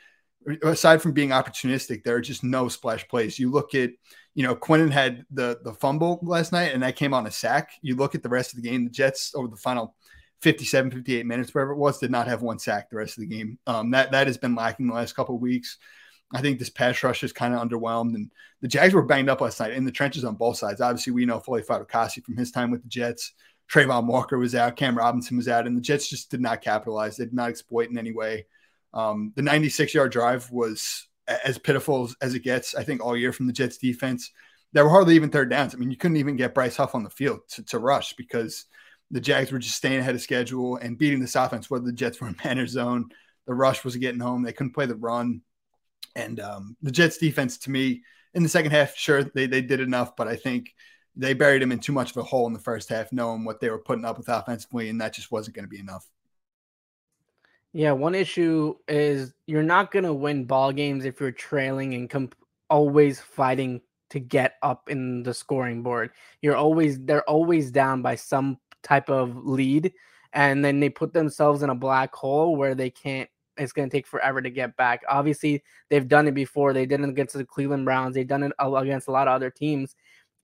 aside 0.62 1.02
from 1.02 1.12
being 1.12 1.28
opportunistic, 1.28 2.02
there 2.02 2.16
are 2.16 2.22
just 2.22 2.42
no 2.42 2.68
splash 2.68 3.06
plays. 3.08 3.38
You 3.38 3.50
look 3.50 3.74
at, 3.74 3.90
you 4.34 4.42
know, 4.42 4.56
Quinnen 4.56 4.90
had 4.90 5.26
the 5.30 5.58
the 5.62 5.74
fumble 5.74 6.18
last 6.22 6.50
night, 6.50 6.72
and 6.72 6.82
that 6.82 6.96
came 6.96 7.12
on 7.12 7.26
a 7.26 7.30
sack. 7.30 7.72
You 7.82 7.94
look 7.96 8.14
at 8.14 8.22
the 8.22 8.30
rest 8.30 8.52
of 8.52 8.62
the 8.62 8.68
game, 8.68 8.84
the 8.84 8.90
Jets 8.90 9.34
over 9.34 9.48
the 9.48 9.56
final 9.56 9.94
57, 10.40 10.90
58 10.90 11.26
minutes, 11.26 11.54
wherever 11.54 11.72
it 11.72 11.78
was, 11.78 11.98
did 11.98 12.10
not 12.10 12.26
have 12.26 12.40
one 12.40 12.58
sack 12.58 12.88
the 12.88 12.96
rest 12.96 13.18
of 13.18 13.20
the 13.20 13.28
game. 13.28 13.58
Um, 13.66 13.90
that 13.90 14.10
that 14.12 14.26
has 14.26 14.38
been 14.38 14.54
lacking 14.54 14.86
the 14.86 14.94
last 14.94 15.14
couple 15.14 15.34
of 15.34 15.42
weeks. 15.42 15.76
I 16.32 16.40
think 16.40 16.58
this 16.58 16.70
pass 16.70 17.02
rush 17.02 17.22
is 17.22 17.34
kind 17.34 17.54
of 17.54 17.60
underwhelmed, 17.60 18.14
and 18.14 18.30
the 18.62 18.68
Jags 18.68 18.94
were 18.94 19.02
banged 19.02 19.28
up 19.28 19.42
last 19.42 19.60
night 19.60 19.72
in 19.72 19.84
the 19.84 19.92
trenches 19.92 20.24
on 20.24 20.36
both 20.36 20.56
sides. 20.56 20.80
Obviously, 20.80 21.12
we 21.12 21.26
know 21.26 21.38
Foley 21.38 21.62
Fatukasi 21.62 22.24
from 22.24 22.38
his 22.38 22.50
time 22.50 22.70
with 22.70 22.82
the 22.82 22.88
Jets. 22.88 23.34
Travon 23.72 24.06
Walker 24.06 24.38
was 24.38 24.54
out, 24.54 24.76
Cam 24.76 24.96
Robinson 24.96 25.36
was 25.36 25.48
out, 25.48 25.66
and 25.66 25.76
the 25.76 25.80
Jets 25.80 26.08
just 26.08 26.30
did 26.30 26.40
not 26.40 26.62
capitalize. 26.62 27.16
They 27.16 27.24
did 27.24 27.34
not 27.34 27.48
exploit 27.48 27.90
in 27.90 27.98
any 27.98 28.12
way. 28.12 28.46
Um, 28.92 29.32
the 29.34 29.42
96 29.42 29.94
yard 29.94 30.12
drive 30.12 30.50
was 30.50 31.08
as 31.26 31.58
pitiful 31.58 32.10
as 32.20 32.34
it 32.34 32.44
gets, 32.44 32.74
I 32.74 32.84
think, 32.84 33.02
all 33.02 33.16
year 33.16 33.32
from 33.32 33.46
the 33.46 33.52
Jets 33.52 33.78
defense. 33.78 34.30
There 34.72 34.84
were 34.84 34.90
hardly 34.90 35.14
even 35.14 35.30
third 35.30 35.50
downs. 35.50 35.74
I 35.74 35.78
mean, 35.78 35.90
you 35.90 35.96
couldn't 35.96 36.16
even 36.16 36.36
get 36.36 36.54
Bryce 36.54 36.76
Huff 36.76 36.94
on 36.94 37.04
the 37.04 37.10
field 37.10 37.40
to, 37.50 37.62
to 37.64 37.78
rush 37.78 38.14
because 38.14 38.66
the 39.10 39.20
Jags 39.20 39.52
were 39.52 39.58
just 39.58 39.76
staying 39.76 40.00
ahead 40.00 40.14
of 40.14 40.20
schedule 40.20 40.76
and 40.76 40.98
beating 40.98 41.20
this 41.20 41.36
offense, 41.36 41.70
whether 41.70 41.84
the 41.84 41.92
Jets 41.92 42.20
were 42.20 42.28
in 42.28 42.36
man 42.44 42.66
zone. 42.66 43.08
The 43.46 43.54
rush 43.54 43.84
was 43.84 43.96
getting 43.96 44.20
home. 44.20 44.42
They 44.42 44.52
couldn't 44.52 44.74
play 44.74 44.86
the 44.86 44.96
run. 44.96 45.42
And 46.16 46.40
um, 46.40 46.76
the 46.82 46.90
Jets 46.90 47.18
defense, 47.18 47.58
to 47.58 47.70
me, 47.70 48.02
in 48.34 48.42
the 48.42 48.48
second 48.48 48.72
half, 48.72 48.96
sure, 48.96 49.22
they, 49.22 49.46
they 49.46 49.62
did 49.62 49.80
enough, 49.80 50.16
but 50.16 50.28
I 50.28 50.36
think 50.36 50.70
they 51.16 51.32
buried 51.32 51.62
him 51.62 51.72
in 51.72 51.78
too 51.78 51.92
much 51.92 52.10
of 52.10 52.16
a 52.16 52.22
hole 52.22 52.46
in 52.46 52.52
the 52.52 52.58
first 52.58 52.88
half, 52.88 53.12
knowing 53.12 53.44
what 53.44 53.60
they 53.60 53.70
were 53.70 53.78
putting 53.78 54.04
up 54.04 54.18
with 54.18 54.28
offensively, 54.28 54.88
and 54.88 55.00
that 55.00 55.12
just 55.12 55.30
wasn't 55.30 55.54
going 55.54 55.64
to 55.64 55.70
be 55.70 55.78
enough. 55.78 56.08
Yeah, 57.72 57.92
one 57.92 58.14
issue 58.14 58.76
is 58.86 59.34
you're 59.46 59.62
not 59.62 59.90
going 59.90 60.04
to 60.04 60.12
win 60.12 60.44
ball 60.44 60.72
games 60.72 61.04
if 61.04 61.20
you're 61.20 61.32
trailing 61.32 61.94
and 61.94 62.08
comp- 62.08 62.36
always 62.70 63.20
fighting 63.20 63.80
to 64.10 64.20
get 64.20 64.54
up 64.62 64.88
in 64.88 65.24
the 65.24 65.34
scoring 65.34 65.82
board. 65.82 66.10
You're 66.40 66.56
always 66.56 67.00
they're 67.00 67.28
always 67.28 67.72
down 67.72 68.00
by 68.00 68.14
some 68.14 68.58
type 68.84 69.10
of 69.10 69.44
lead 69.44 69.92
and 70.34 70.64
then 70.64 70.78
they 70.78 70.88
put 70.88 71.12
themselves 71.12 71.62
in 71.62 71.70
a 71.70 71.74
black 71.74 72.14
hole 72.14 72.54
where 72.54 72.74
they 72.74 72.90
can't 72.90 73.28
it's 73.56 73.72
going 73.72 73.88
to 73.88 73.96
take 73.96 74.06
forever 74.06 74.42
to 74.42 74.50
get 74.50 74.76
back. 74.76 75.02
Obviously, 75.08 75.62
they've 75.88 76.08
done 76.08 76.26
it 76.26 76.34
before. 76.34 76.72
They 76.72 76.86
did 76.86 77.00
it 77.00 77.08
against 77.08 77.34
the 77.34 77.44
Cleveland 77.44 77.84
Browns. 77.84 78.14
They've 78.14 78.26
done 78.26 78.42
it 78.42 78.52
against 78.58 79.06
a 79.06 79.12
lot 79.12 79.28
of 79.28 79.34
other 79.34 79.50
teams 79.50 79.94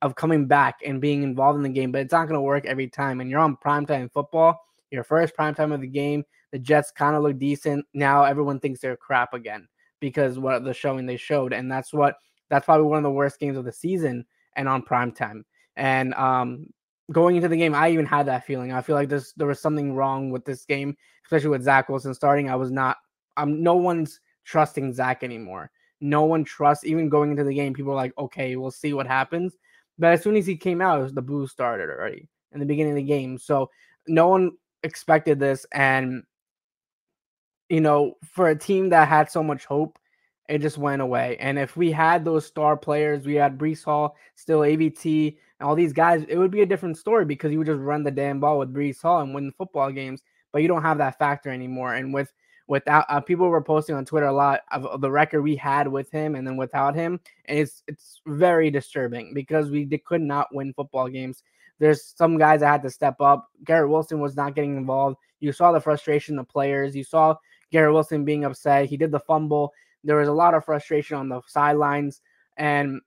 of 0.02 0.14
coming 0.14 0.47
back 0.47 0.80
and 0.85 1.00
being 1.00 1.23
involved 1.23 1.57
in 1.57 1.62
the 1.62 1.69
game, 1.69 1.92
but 1.92 2.00
it's 2.00 2.12
not 2.12 2.25
going 2.26 2.35
to 2.35 2.40
work 2.40 2.64
every 2.66 2.88
time. 2.88 3.21
And 3.21 3.30
you're 3.30 3.40
on 3.40 3.57
primetime 3.57 4.11
football 4.12 4.61
Your 4.90 5.04
first 5.04 5.35
prime 5.35 5.54
time 5.54 5.73
of 5.73 5.80
the 5.80 5.87
game, 5.87 6.25
the 6.52 6.59
Jets 6.59 6.90
kind 6.90 7.14
of 7.16 7.23
look 7.23 7.38
decent. 7.38 7.87
Now 7.95 8.25
everyone 8.25 8.61
thinks 8.61 8.80
they're 8.80 8.97
crap 8.97 9.35
again 9.35 9.69
because 10.00 10.38
what 10.38 10.64
the 10.64 10.75
showing 10.75 11.07
they 11.07 11.16
showed, 11.16 11.52
and 11.52 11.71
that's 11.71 11.92
what 11.92 12.16
that's 12.49 12.64
probably 12.64 12.87
one 12.87 12.99
of 12.99 13.04
the 13.04 13.11
worst 13.11 13.38
games 13.38 13.57
of 13.57 13.64
the 13.64 13.73
season 13.73 14.26
and 14.57 14.69
on 14.69 14.83
prime 14.83 15.12
time. 15.12 15.45
And 15.76 16.14
um, 16.14 16.66
going 17.12 17.37
into 17.37 17.49
the 17.49 17.57
game, 17.57 17.75
I 17.75 17.90
even 17.90 18.07
had 18.07 18.26
that 18.26 18.45
feeling. 18.45 18.73
I 18.73 18.83
feel 18.83 18.97
like 18.97 19.09
this 19.09 19.33
there 19.35 19.47
was 19.47 19.61
something 19.61 19.95
wrong 19.95 20.30
with 20.30 20.45
this 20.45 20.64
game, 20.64 20.97
especially 21.25 21.50
with 21.50 21.62
Zach 21.62 21.88
Wilson 21.88 22.14
starting. 22.14 22.50
I 22.50 22.57
was 22.57 22.71
not. 22.71 22.97
I'm 23.37 23.62
no 23.62 23.76
one's 23.76 24.21
trusting 24.45 24.92
Zach 24.92 25.23
anymore. 25.23 25.71
No 26.00 26.25
one 26.25 26.45
trusts. 26.45 26.85
Even 26.85 27.09
going 27.09 27.30
into 27.30 27.45
the 27.45 27.54
game, 27.54 27.75
people 27.75 27.92
are 27.92 27.97
like, 27.97 28.16
"Okay, 28.19 28.57
we'll 28.57 28.71
see 28.71 28.92
what 28.92 29.07
happens." 29.07 29.57
But 30.00 30.12
as 30.12 30.23
soon 30.23 30.35
as 30.37 30.47
he 30.47 30.57
came 30.57 30.80
out, 30.80 31.14
the 31.14 31.23
boo 31.23 31.47
started 31.47 31.90
already 31.90 32.28
in 32.52 32.59
the 32.59 32.66
beginning 32.66 32.92
of 32.92 32.97
the 32.97 33.02
game. 33.02 33.38
So 33.38 33.71
no 34.09 34.26
one 34.28 34.52
expected 34.83 35.38
this, 35.38 35.66
and 35.73 36.25
you 37.69 37.80
know, 37.80 38.14
for 38.33 38.49
a 38.49 38.59
team 38.59 38.88
that 38.88 39.07
had 39.07 39.30
so 39.30 39.45
much 39.45 39.64
hope, 39.64 39.99
it 40.49 40.59
just 40.59 40.78
went 40.78 41.00
away. 41.00 41.37
And 41.38 41.59
if 41.59 41.76
we 41.76 41.92
had 41.92 42.25
those 42.25 42.45
star 42.45 42.76
players, 42.76 43.25
we 43.25 43.37
had 43.37 43.57
Breece 43.57 43.85
Hall, 43.85 44.16
still 44.35 44.61
AVT, 44.61 45.37
and 45.61 45.69
all 45.69 45.76
these 45.76 45.92
guys, 45.92 46.25
it 46.28 46.37
would 46.37 46.50
be 46.50 46.62
a 46.62 46.66
different 46.66 46.99
story 46.99 47.25
because 47.25 47.52
you 47.52 47.59
would 47.59 47.69
just 47.69 47.78
run 47.78 48.02
the 48.02 48.11
damn 48.11 48.40
ball 48.40 48.59
with 48.59 48.75
Breece 48.75 49.00
Hall 49.00 49.21
and 49.21 49.33
win 49.33 49.52
football 49.52 49.92
games. 49.92 50.23
But 50.50 50.62
you 50.62 50.69
don't 50.69 50.83
have 50.83 50.99
that 50.99 51.19
factor 51.19 51.50
anymore. 51.50 51.95
And 51.95 52.12
with 52.12 52.33
without 52.71 53.05
uh, 53.09 53.21
people 53.21 53.49
were 53.49 53.61
posting 53.61 53.97
on 53.97 54.05
Twitter 54.05 54.29
a 54.29 54.33
lot 54.33 54.61
of, 54.71 54.87
of, 54.87 55.00
the 55.00 55.11
record 55.11 55.43
we 55.43 55.57
had 55.57 55.89
with 55.89 56.09
him 56.12 56.37
and 56.37 56.47
then 56.47 56.57
without 56.57 56.95
him, 56.95 57.19
and 57.47 57.59
it's 57.59 57.83
it's 57.89 58.21
very 58.29 58.71
disturbing 58.71 59.35
because 59.35 59.71
we 59.71 59.85
did, 59.85 60.05
could 60.05 60.23
not 60.23 60.55
win 60.55 60.73
football 60.73 61.09
games. 61.09 61.43
There's 61.81 62.15
some 62.17 62.39
guys 62.39 62.61
that 62.61 62.69
had 62.69 62.83
to 62.83 62.91
step 62.91 63.21
up. 63.21 63.49
Garrett 63.65 63.91
Wilson 63.91 64.21
was 64.21 64.37
not 64.37 64.55
getting 64.55 64.77
involved. 64.77 65.17
You 65.41 65.50
saw 65.50 65.73
the 65.73 65.81
frustration 65.81 66.39
of 66.39 66.49
players. 66.49 66.95
You 66.95 67.03
saw 67.03 67.35
Garrett 67.73 67.93
Wilson 67.93 68.25
being 68.25 68.45
upset. 68.45 68.87
He 68.87 68.97
did 68.97 69.11
the 69.11 69.19
fumble. 69.19 69.73
There 70.05 70.17
was 70.17 70.29
a 70.29 70.33
lot 70.33 70.55
of 70.55 70.65
frustration 70.65 71.17
on 71.17 71.29
the 71.29 71.41
sidelines, 71.49 72.21
and 72.57 73.00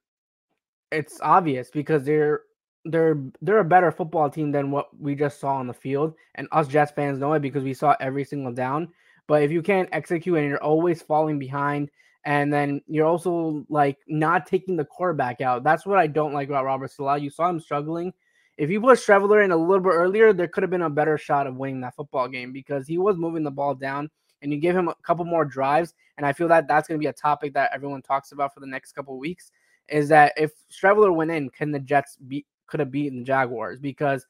it's 0.91 1.21
obvious 1.21 1.69
because 1.71 2.03
they're 2.03 2.41
they're 2.83 3.17
they're 3.41 3.59
a 3.59 3.63
better 3.63 3.93
football 3.93 4.29
team 4.29 4.51
than 4.51 4.71
what 4.71 4.89
we 4.99 5.15
just 5.15 5.39
saw 5.39 5.55
on 5.55 5.67
the 5.67 5.73
field, 5.73 6.15
and 6.35 6.49
us 6.51 6.67
Jets 6.67 6.91
fans 6.91 7.17
know 7.17 7.31
it 7.31 7.41
because 7.41 7.63
we 7.63 7.73
saw 7.73 7.95
every 8.01 8.25
single 8.25 8.51
down. 8.51 8.89
But 9.27 9.43
if 9.43 9.51
you 9.51 9.61
can't 9.61 9.89
execute 9.91 10.37
and 10.37 10.47
you're 10.47 10.63
always 10.63 11.01
falling 11.01 11.39
behind, 11.39 11.89
and 12.25 12.51
then 12.53 12.81
you're 12.87 13.05
also 13.05 13.65
like 13.69 13.97
not 14.07 14.45
taking 14.45 14.75
the 14.75 14.85
quarterback 14.85 15.41
out, 15.41 15.63
that's 15.63 15.85
what 15.85 15.99
I 15.99 16.07
don't 16.07 16.33
like 16.33 16.49
about 16.49 16.65
Robert 16.65 16.91
Saleh. 16.91 17.21
You 17.21 17.29
saw 17.29 17.49
him 17.49 17.59
struggling. 17.59 18.13
If 18.57 18.69
you 18.69 18.79
put 18.79 18.99
Streveler 18.99 19.43
in 19.43 19.51
a 19.51 19.57
little 19.57 19.83
bit 19.83 19.93
earlier, 19.93 20.31
there 20.31 20.47
could 20.47 20.63
have 20.63 20.69
been 20.69 20.83
a 20.83 20.89
better 20.89 21.17
shot 21.17 21.47
of 21.47 21.55
winning 21.55 21.81
that 21.81 21.95
football 21.95 22.27
game 22.27 22.53
because 22.53 22.87
he 22.87 22.97
was 22.97 23.17
moving 23.17 23.43
the 23.43 23.51
ball 23.51 23.73
down 23.73 24.09
and 24.41 24.51
you 24.53 24.59
give 24.59 24.75
him 24.75 24.89
a 24.89 24.95
couple 25.03 25.25
more 25.25 25.43
drives. 25.43 25.95
And 26.17 26.25
I 26.25 26.33
feel 26.33 26.47
that 26.49 26.67
that's 26.67 26.87
going 26.87 26.99
to 26.99 27.03
be 27.03 27.09
a 27.09 27.13
topic 27.13 27.53
that 27.55 27.71
everyone 27.73 28.03
talks 28.03 28.31
about 28.31 28.53
for 28.53 28.59
the 28.59 28.67
next 28.67 28.91
couple 28.91 29.17
weeks. 29.17 29.51
Is 29.89 30.07
that 30.09 30.33
if 30.37 30.51
Streveler 30.71 31.13
went 31.13 31.31
in, 31.31 31.49
can 31.49 31.71
the 31.71 31.79
Jets 31.79 32.17
beat 32.17 32.45
could 32.67 32.79
have 32.79 32.91
beaten 32.91 33.19
the 33.19 33.25
Jaguars 33.25 33.79
because 33.79 34.25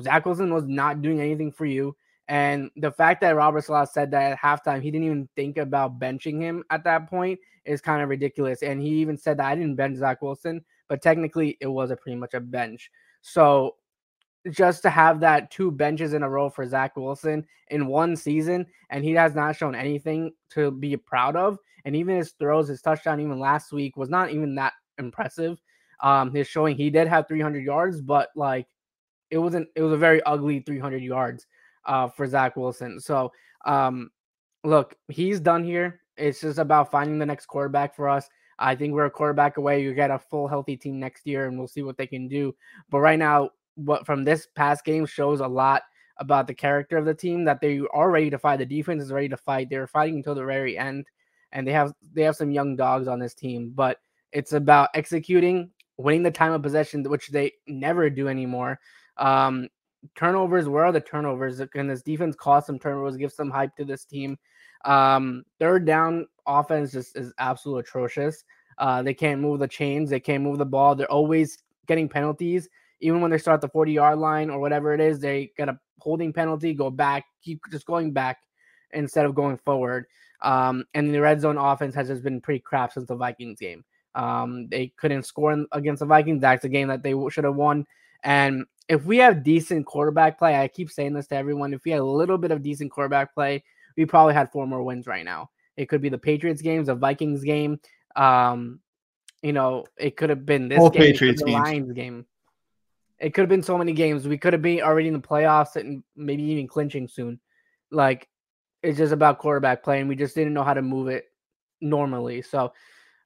Zach 0.00 0.24
Wilson 0.24 0.52
was 0.52 0.64
not 0.66 1.02
doing 1.02 1.20
anything 1.20 1.50
for 1.50 1.66
you. 1.66 1.96
And 2.32 2.70
the 2.76 2.90
fact 2.90 3.20
that 3.20 3.36
Robert 3.36 3.62
Saleh 3.62 3.90
said 3.90 4.10
that 4.12 4.32
at 4.32 4.38
halftime, 4.38 4.80
he 4.80 4.90
didn't 4.90 5.04
even 5.04 5.28
think 5.36 5.58
about 5.58 5.98
benching 5.98 6.40
him 6.40 6.64
at 6.70 6.82
that 6.84 7.06
point 7.10 7.38
is 7.66 7.82
kind 7.82 8.02
of 8.02 8.08
ridiculous. 8.08 8.62
And 8.62 8.80
he 8.80 8.88
even 8.88 9.18
said 9.18 9.36
that 9.36 9.48
I 9.48 9.54
didn't 9.54 9.76
bench 9.76 9.98
Zach 9.98 10.22
Wilson, 10.22 10.64
but 10.88 11.02
technically 11.02 11.58
it 11.60 11.66
was 11.66 11.90
a 11.90 11.96
pretty 11.96 12.16
much 12.16 12.32
a 12.32 12.40
bench. 12.40 12.90
So 13.20 13.76
just 14.50 14.80
to 14.80 14.88
have 14.88 15.20
that 15.20 15.50
two 15.50 15.70
benches 15.70 16.14
in 16.14 16.22
a 16.22 16.30
row 16.30 16.48
for 16.48 16.66
Zach 16.66 16.96
Wilson 16.96 17.44
in 17.68 17.86
one 17.86 18.16
season, 18.16 18.64
and 18.88 19.04
he 19.04 19.10
has 19.10 19.34
not 19.34 19.54
shown 19.54 19.74
anything 19.74 20.32
to 20.52 20.70
be 20.70 20.96
proud 20.96 21.36
of. 21.36 21.58
And 21.84 21.94
even 21.94 22.16
his 22.16 22.32
throws, 22.38 22.66
his 22.66 22.80
touchdown, 22.80 23.20
even 23.20 23.40
last 23.40 23.72
week, 23.72 23.98
was 23.98 24.08
not 24.08 24.30
even 24.30 24.54
that 24.54 24.72
impressive. 24.96 25.60
Um, 26.00 26.34
his 26.34 26.48
showing 26.48 26.78
he 26.78 26.88
did 26.88 27.08
have 27.08 27.28
300 27.28 27.62
yards, 27.62 28.00
but 28.00 28.30
like 28.34 28.68
it 29.30 29.36
wasn't. 29.36 29.68
It 29.76 29.82
was 29.82 29.92
a 29.92 29.98
very 29.98 30.22
ugly 30.22 30.60
300 30.60 31.02
yards 31.02 31.46
uh, 31.86 32.08
for 32.08 32.26
Zach 32.26 32.56
Wilson. 32.56 33.00
So 33.00 33.32
um, 33.64 34.10
look, 34.64 34.96
he's 35.08 35.40
done 35.40 35.64
here. 35.64 36.00
It's 36.16 36.40
just 36.40 36.58
about 36.58 36.90
finding 36.90 37.18
the 37.18 37.26
next 37.26 37.46
quarterback 37.46 37.94
for 37.94 38.08
us. 38.08 38.28
I 38.58 38.74
think 38.76 38.92
we're 38.92 39.06
a 39.06 39.10
quarterback 39.10 39.56
away. 39.56 39.82
You 39.82 39.94
get 39.94 40.10
a 40.10 40.18
full 40.18 40.46
healthy 40.46 40.76
team 40.76 41.00
next 41.00 41.26
year, 41.26 41.46
and 41.48 41.58
we'll 41.58 41.68
see 41.68 41.82
what 41.82 41.96
they 41.96 42.06
can 42.06 42.28
do. 42.28 42.54
But 42.90 43.00
right 43.00 43.18
now, 43.18 43.50
what 43.74 44.06
from 44.06 44.24
this 44.24 44.46
past 44.54 44.84
game 44.84 45.06
shows 45.06 45.40
a 45.40 45.48
lot 45.48 45.82
about 46.18 46.46
the 46.46 46.54
character 46.54 46.96
of 46.96 47.04
the 47.04 47.14
team 47.14 47.44
that 47.44 47.60
they 47.60 47.80
are 47.92 48.10
ready 48.10 48.30
to 48.30 48.38
fight. 48.38 48.58
The 48.58 48.66
defense 48.66 49.02
is 49.02 49.12
ready 49.12 49.28
to 49.30 49.36
fight. 49.36 49.68
They're 49.70 49.86
fighting 49.86 50.16
until 50.16 50.34
the 50.34 50.44
very 50.44 50.78
end, 50.78 51.06
and 51.52 51.66
they 51.66 51.72
have 51.72 51.92
they 52.12 52.22
have 52.22 52.36
some 52.36 52.50
young 52.50 52.76
dogs 52.76 53.08
on 53.08 53.18
this 53.18 53.34
team. 53.34 53.72
But 53.74 53.98
it's 54.32 54.52
about 54.52 54.90
executing, 54.94 55.70
winning 55.96 56.22
the 56.22 56.30
time 56.30 56.52
of 56.52 56.62
possession, 56.62 57.02
which 57.04 57.28
they 57.28 57.52
never 57.66 58.10
do 58.10 58.28
anymore. 58.28 58.78
Um, 59.16 59.68
turnovers. 60.14 60.68
Where 60.68 60.84
are 60.84 60.92
the 60.92 61.00
turnovers? 61.00 61.60
Can 61.72 61.88
this 61.88 62.02
defense 62.02 62.36
cause 62.36 62.66
some 62.66 62.78
turnovers? 62.78 63.16
Give 63.16 63.32
some 63.32 63.50
hype 63.50 63.76
to 63.76 63.84
this 63.84 64.04
team. 64.04 64.38
Um, 64.84 65.44
third 65.58 65.84
down 65.84 66.26
offense 66.46 66.92
just 66.92 67.16
is 67.16 67.32
absolutely 67.38 67.80
atrocious. 67.80 68.44
Uh, 68.78 69.02
they 69.02 69.14
can't 69.14 69.40
move 69.40 69.60
the 69.60 69.68
chains. 69.68 70.10
They 70.10 70.20
can't 70.20 70.42
move 70.42 70.58
the 70.58 70.66
ball. 70.66 70.94
They're 70.94 71.10
always 71.10 71.58
getting 71.86 72.08
penalties 72.08 72.68
even 73.02 73.20
when 73.20 73.30
they 73.30 73.38
start 73.38 73.60
the 73.60 73.68
40 73.68 73.92
yard 73.92 74.18
line 74.18 74.48
or 74.48 74.60
whatever 74.60 74.94
it 74.94 75.00
is, 75.00 75.18
they 75.18 75.52
get 75.56 75.68
a 75.68 75.78
holding 75.98 76.32
penalty, 76.32 76.72
go 76.72 76.88
back, 76.88 77.26
keep 77.42 77.60
just 77.70 77.84
going 77.84 78.12
back 78.12 78.38
instead 78.92 79.26
of 79.26 79.34
going 79.34 79.58
forward. 79.58 80.06
Um, 80.40 80.84
and 80.94 81.12
the 81.12 81.20
red 81.20 81.40
zone 81.40 81.58
offense 81.58 81.94
has 81.96 82.08
just 82.08 82.22
been 82.22 82.40
pretty 82.40 82.60
crap 82.60 82.92
since 82.92 83.08
the 83.08 83.16
Vikings 83.16 83.58
game. 83.58 83.84
Um, 84.14 84.68
they 84.68 84.92
couldn't 84.96 85.24
score 85.24 85.52
in, 85.52 85.66
against 85.72 86.00
the 86.00 86.06
Vikings. 86.06 86.40
That's 86.40 86.64
a 86.64 86.68
game 86.68 86.88
that 86.88 87.02
they 87.02 87.14
should 87.30 87.44
have 87.44 87.56
won. 87.56 87.86
And 88.22 88.64
if 88.92 89.06
we 89.06 89.16
have 89.16 89.42
decent 89.42 89.86
quarterback 89.86 90.38
play, 90.38 90.60
I 90.60 90.68
keep 90.68 90.90
saying 90.90 91.14
this 91.14 91.26
to 91.28 91.34
everyone. 91.34 91.72
If 91.72 91.82
we 91.82 91.92
had 91.92 92.00
a 92.00 92.04
little 92.04 92.36
bit 92.36 92.50
of 92.50 92.62
decent 92.62 92.90
quarterback 92.90 93.32
play, 93.32 93.64
we 93.96 94.04
probably 94.04 94.34
had 94.34 94.52
four 94.52 94.66
more 94.66 94.82
wins 94.82 95.06
right 95.06 95.24
now. 95.24 95.48
It 95.78 95.86
could 95.86 96.02
be 96.02 96.10
the 96.10 96.18
Patriots 96.18 96.60
games, 96.60 96.88
the 96.88 96.94
Vikings 96.94 97.42
game. 97.42 97.80
Um, 98.16 98.80
you 99.42 99.54
know, 99.54 99.86
it 99.96 100.18
could 100.18 100.28
have 100.28 100.44
been 100.44 100.68
this 100.68 100.78
All 100.78 100.90
game, 100.90 101.00
Patriots 101.00 101.42
the 101.42 101.52
Lions 101.52 101.90
game. 101.92 102.26
It 103.18 103.32
could 103.32 103.40
have 103.40 103.48
been 103.48 103.62
so 103.62 103.78
many 103.78 103.94
games. 103.94 104.28
We 104.28 104.36
could 104.36 104.52
have 104.52 104.60
been 104.60 104.82
already 104.82 105.08
in 105.08 105.14
the 105.14 105.20
playoffs 105.20 105.76
and 105.76 106.02
maybe 106.14 106.42
even 106.42 106.68
clinching 106.68 107.08
soon. 107.08 107.40
Like 107.90 108.28
it's 108.82 108.98
just 108.98 109.14
about 109.14 109.38
quarterback 109.38 109.82
play, 109.82 110.00
and 110.00 110.08
we 110.08 110.16
just 110.16 110.34
didn't 110.34 110.52
know 110.52 110.64
how 110.64 110.74
to 110.74 110.82
move 110.82 111.08
it 111.08 111.24
normally. 111.80 112.42
So 112.42 112.74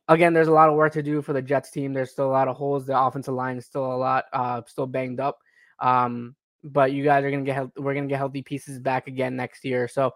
again, 0.07 0.33
there's 0.33 0.47
a 0.47 0.53
lot 0.53 0.69
of 0.69 0.77
work 0.77 0.93
to 0.93 1.03
do 1.03 1.23
for 1.23 1.33
the 1.33 1.43
Jets 1.43 1.73
team. 1.73 1.93
There's 1.93 2.13
still 2.13 2.29
a 2.29 2.31
lot 2.31 2.47
of 2.47 2.55
holes. 2.55 2.87
The 2.87 2.97
offensive 2.97 3.35
line 3.35 3.57
is 3.57 3.67
still 3.67 3.93
a 3.93 3.97
lot, 3.97 4.27
uh, 4.33 4.63
still 4.69 4.87
banged 4.87 5.19
up. 5.19 5.41
Um, 5.79 6.35
but 6.65 6.93
you 6.93 7.05
guys 7.05 7.25
are 7.25 7.31
gonna 7.31 7.43
get 7.43 7.69
we're 7.77 7.95
gonna 7.95 8.07
get 8.07 8.19
healthy 8.19 8.43
pieces 8.43 8.79
back 8.79 9.07
again 9.07 9.37
next 9.37 9.65
year. 9.65 9.89
So 9.89 10.13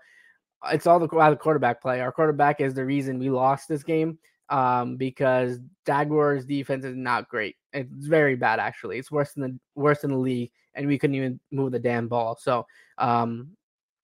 it's 0.71 0.87
all 0.87 0.99
the, 0.99 1.07
the 1.07 1.37
quarterback 1.37 1.81
play. 1.81 2.01
Our 2.01 2.13
quarterback 2.13 2.61
is 2.61 2.75
the 2.75 2.85
reason 2.85 3.19
we 3.19 3.31
lost 3.31 3.69
this 3.69 3.83
game 3.83 4.19
um, 4.51 4.97
because 4.97 5.59
Jaguars 5.87 6.45
defense 6.45 6.85
is 6.85 6.97
not 6.97 7.29
great. 7.29 7.57
It's 7.73 8.07
very 8.07 8.37
bad 8.37 8.59
actually. 8.59 8.99
It's 8.99 9.11
worse 9.11 9.33
than 9.33 9.43
the 9.43 9.59
worse 9.81 10.01
than 10.01 10.11
the 10.11 10.19
league, 10.19 10.51
and 10.75 10.87
we 10.87 10.99
couldn't 10.99 11.17
even 11.17 11.41
move 11.51 11.73
the 11.73 11.79
damn 11.79 12.09
ball. 12.09 12.37
So, 12.37 12.67
um, 12.99 13.51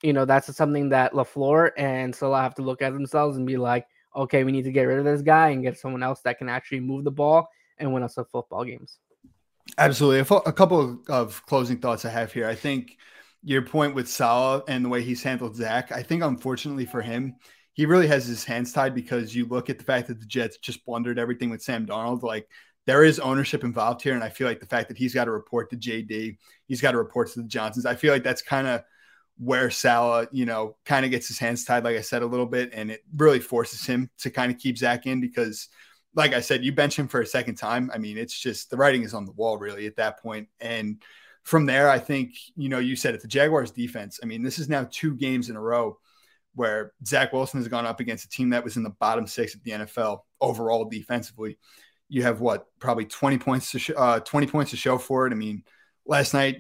you 0.03 0.13
know, 0.13 0.25
that's 0.25 0.55
something 0.57 0.89
that 0.91 1.13
Lafleur 1.13 1.73
and 1.77 2.15
Saleh 2.15 2.43
have 2.43 2.55
to 2.57 2.63
look 2.63 2.83
at 2.83 2.93
themselves 2.93 3.37
and 3.37 3.47
be 3.47 3.57
like, 3.57 3.87
okay, 4.15 4.45
we 4.45 4.53
need 4.53 4.65
to 4.65 4.73
get 4.73 4.85
rid 4.85 4.99
of 4.99 5.05
this 5.05 5.23
guy 5.23 5.51
and 5.51 5.63
get 5.63 5.79
someone 5.79 6.03
else 6.03 6.21
that 6.23 6.39
can 6.39 6.49
actually 6.49 6.81
move 6.81 7.05
the 7.05 7.11
ball 7.11 7.49
and 7.79 7.93
win 7.93 8.03
us 8.03 8.15
some 8.15 8.25
football 8.25 8.65
games. 8.65 8.99
Absolutely. 9.79 10.21
A, 10.21 10.53
couple 10.53 11.03
of 11.09 11.45
closing 11.47 11.79
thoughts 11.79 12.05
I 12.05 12.11
have 12.11 12.33
here. 12.33 12.47
I 12.47 12.55
think 12.55 12.97
your 13.43 13.63
point 13.63 13.95
with 13.95 14.09
Saleh 14.09 14.65
and 14.69 14.85
the 14.85 14.89
way 14.89 15.03
he's 15.03 15.23
handled 15.23 15.57
Zach. 15.57 15.93
I 15.93 16.03
think 16.03 16.23
unfortunately 16.23 16.87
for 16.87 17.03
him, 17.03 17.37
he 17.75 17.85
really 17.85 18.07
has 18.07 18.27
his 18.27 18.45
hands 18.45 18.73
tied 18.73 18.95
because 18.95 19.35
you 19.35 19.47
look 19.47 19.69
at 19.69 19.79
the 19.79 19.85
fact 19.85 20.09
that 20.09 20.19
the 20.19 20.27
Jets 20.27 20.57
just 20.59 20.85
blundered 20.87 21.19
everything 21.19 21.51
with 21.51 21.63
Sam 21.63 21.87
Darnold. 21.87 22.23
Like 22.23 22.49
there 22.87 23.05
is 23.05 23.19
ownership 23.19 23.65
involved 23.65 24.03
here. 24.03 24.15
And 24.15 24.25
I 24.25 24.31
feel 24.31 24.49
like 24.49 24.61
the 24.61 24.67
fact 24.67 24.89
that 24.89 24.97
he's 24.97 25.13
got 25.13 25.27
to 25.27 25.31
report 25.31 25.71
to 25.71 25.77
JD, 25.77 26.39
he's 26.67 26.81
got 26.81 26.93
to 26.93 26.99
report 26.99 27.31
to 27.33 27.43
the 27.43 27.49
Johnsons. 27.49 27.85
I 27.85 27.97
feel 27.97 28.13
like 28.13 28.25
that's 28.25 28.43
kind 28.43 28.67
of 28.67 28.83
where 29.39 29.71
Saleh, 29.71 30.29
you 30.33 30.47
know, 30.47 30.77
kind 30.87 31.05
of 31.05 31.11
gets 31.11 31.29
his 31.29 31.39
hands 31.39 31.65
tied, 31.65 31.85
like 31.85 31.97
I 31.97 32.01
said, 32.01 32.23
a 32.23 32.27
little 32.27 32.47
bit. 32.47 32.71
And 32.73 32.91
it 32.91 33.05
really 33.17 33.41
forces 33.41 33.85
him 33.85 34.09
to 34.21 34.31
kind 34.31 34.51
of 34.51 34.59
keep 34.59 34.79
Zach 34.79 35.07
in 35.07 35.21
because, 35.21 35.69
like 36.17 36.33
I 36.33 36.41
said, 36.41 36.65
you 36.65 36.73
bench 36.73 36.99
him 36.99 37.09
for 37.09 37.21
a 37.21 37.27
second 37.27 37.57
time. 37.57 37.91
I 37.95 37.99
mean, 37.99 38.17
it's 38.17 38.37
just 38.37 38.71
the 38.71 38.77
writing 38.77 39.03
is 39.03 39.15
on 39.15 39.27
the 39.27 39.33
wall, 39.33 39.59
really, 39.59 39.87
at 39.87 39.97
that 39.97 40.21
point. 40.21 40.49
And 40.61 41.03
from 41.43 41.67
there, 41.67 41.89
I 41.91 41.99
think, 41.99 42.35
you 42.57 42.69
know, 42.71 42.79
you 42.79 42.97
said 42.97 43.15
it, 43.15 43.21
the 43.21 43.29
Jaguars 43.29 43.71
defense. 43.71 44.19
I 44.23 44.27
mean, 44.27 44.43
this 44.43 44.59
is 44.59 44.69
now 44.69 44.89
two 44.91 45.15
games 45.15 45.51
in 45.51 45.57
a 45.57 45.61
row 45.61 45.99
where 46.55 46.95
Zach 47.07 47.35
Wilson 47.35 47.61
has 47.61 47.69
gone 47.69 47.85
up 47.85 48.01
against 48.01 48.25
a 48.25 48.31
team 48.31 48.51
that 48.51 48.65
was 48.65 48.79
in 48.79 48.83
the 48.83 48.91
bottom 48.91 49.27
six 49.27 49.55
of 49.55 49.63
the 49.63 49.73
NFL 49.73 50.21
overall 50.41 50.87
defensively. 50.87 51.59
You 52.09 52.23
have 52.23 52.41
what 52.41 52.67
probably 52.79 53.05
20 53.05 53.37
points 53.37 53.71
to 53.73 53.79
sh- 53.79 53.91
uh, 53.95 54.21
20 54.21 54.47
points 54.47 54.71
to 54.71 54.77
show 54.79 54.97
for 54.97 55.27
it. 55.27 55.33
I 55.33 55.37
mean, 55.37 55.65
last 56.07 56.33
night. 56.33 56.57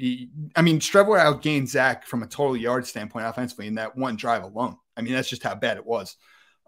I 0.54 0.62
mean, 0.62 0.80
Streveler 0.80 1.18
outgained 1.18 1.68
Zach 1.68 2.06
from 2.06 2.22
a 2.22 2.26
total 2.26 2.56
yard 2.56 2.86
standpoint 2.86 3.24
offensively 3.24 3.68
in 3.68 3.76
that 3.76 3.96
one 3.96 4.16
drive 4.16 4.42
alone. 4.42 4.76
I 4.96 5.00
mean, 5.00 5.14
that's 5.14 5.30
just 5.30 5.42
how 5.42 5.54
bad 5.54 5.78
it 5.78 5.86
was. 5.86 6.16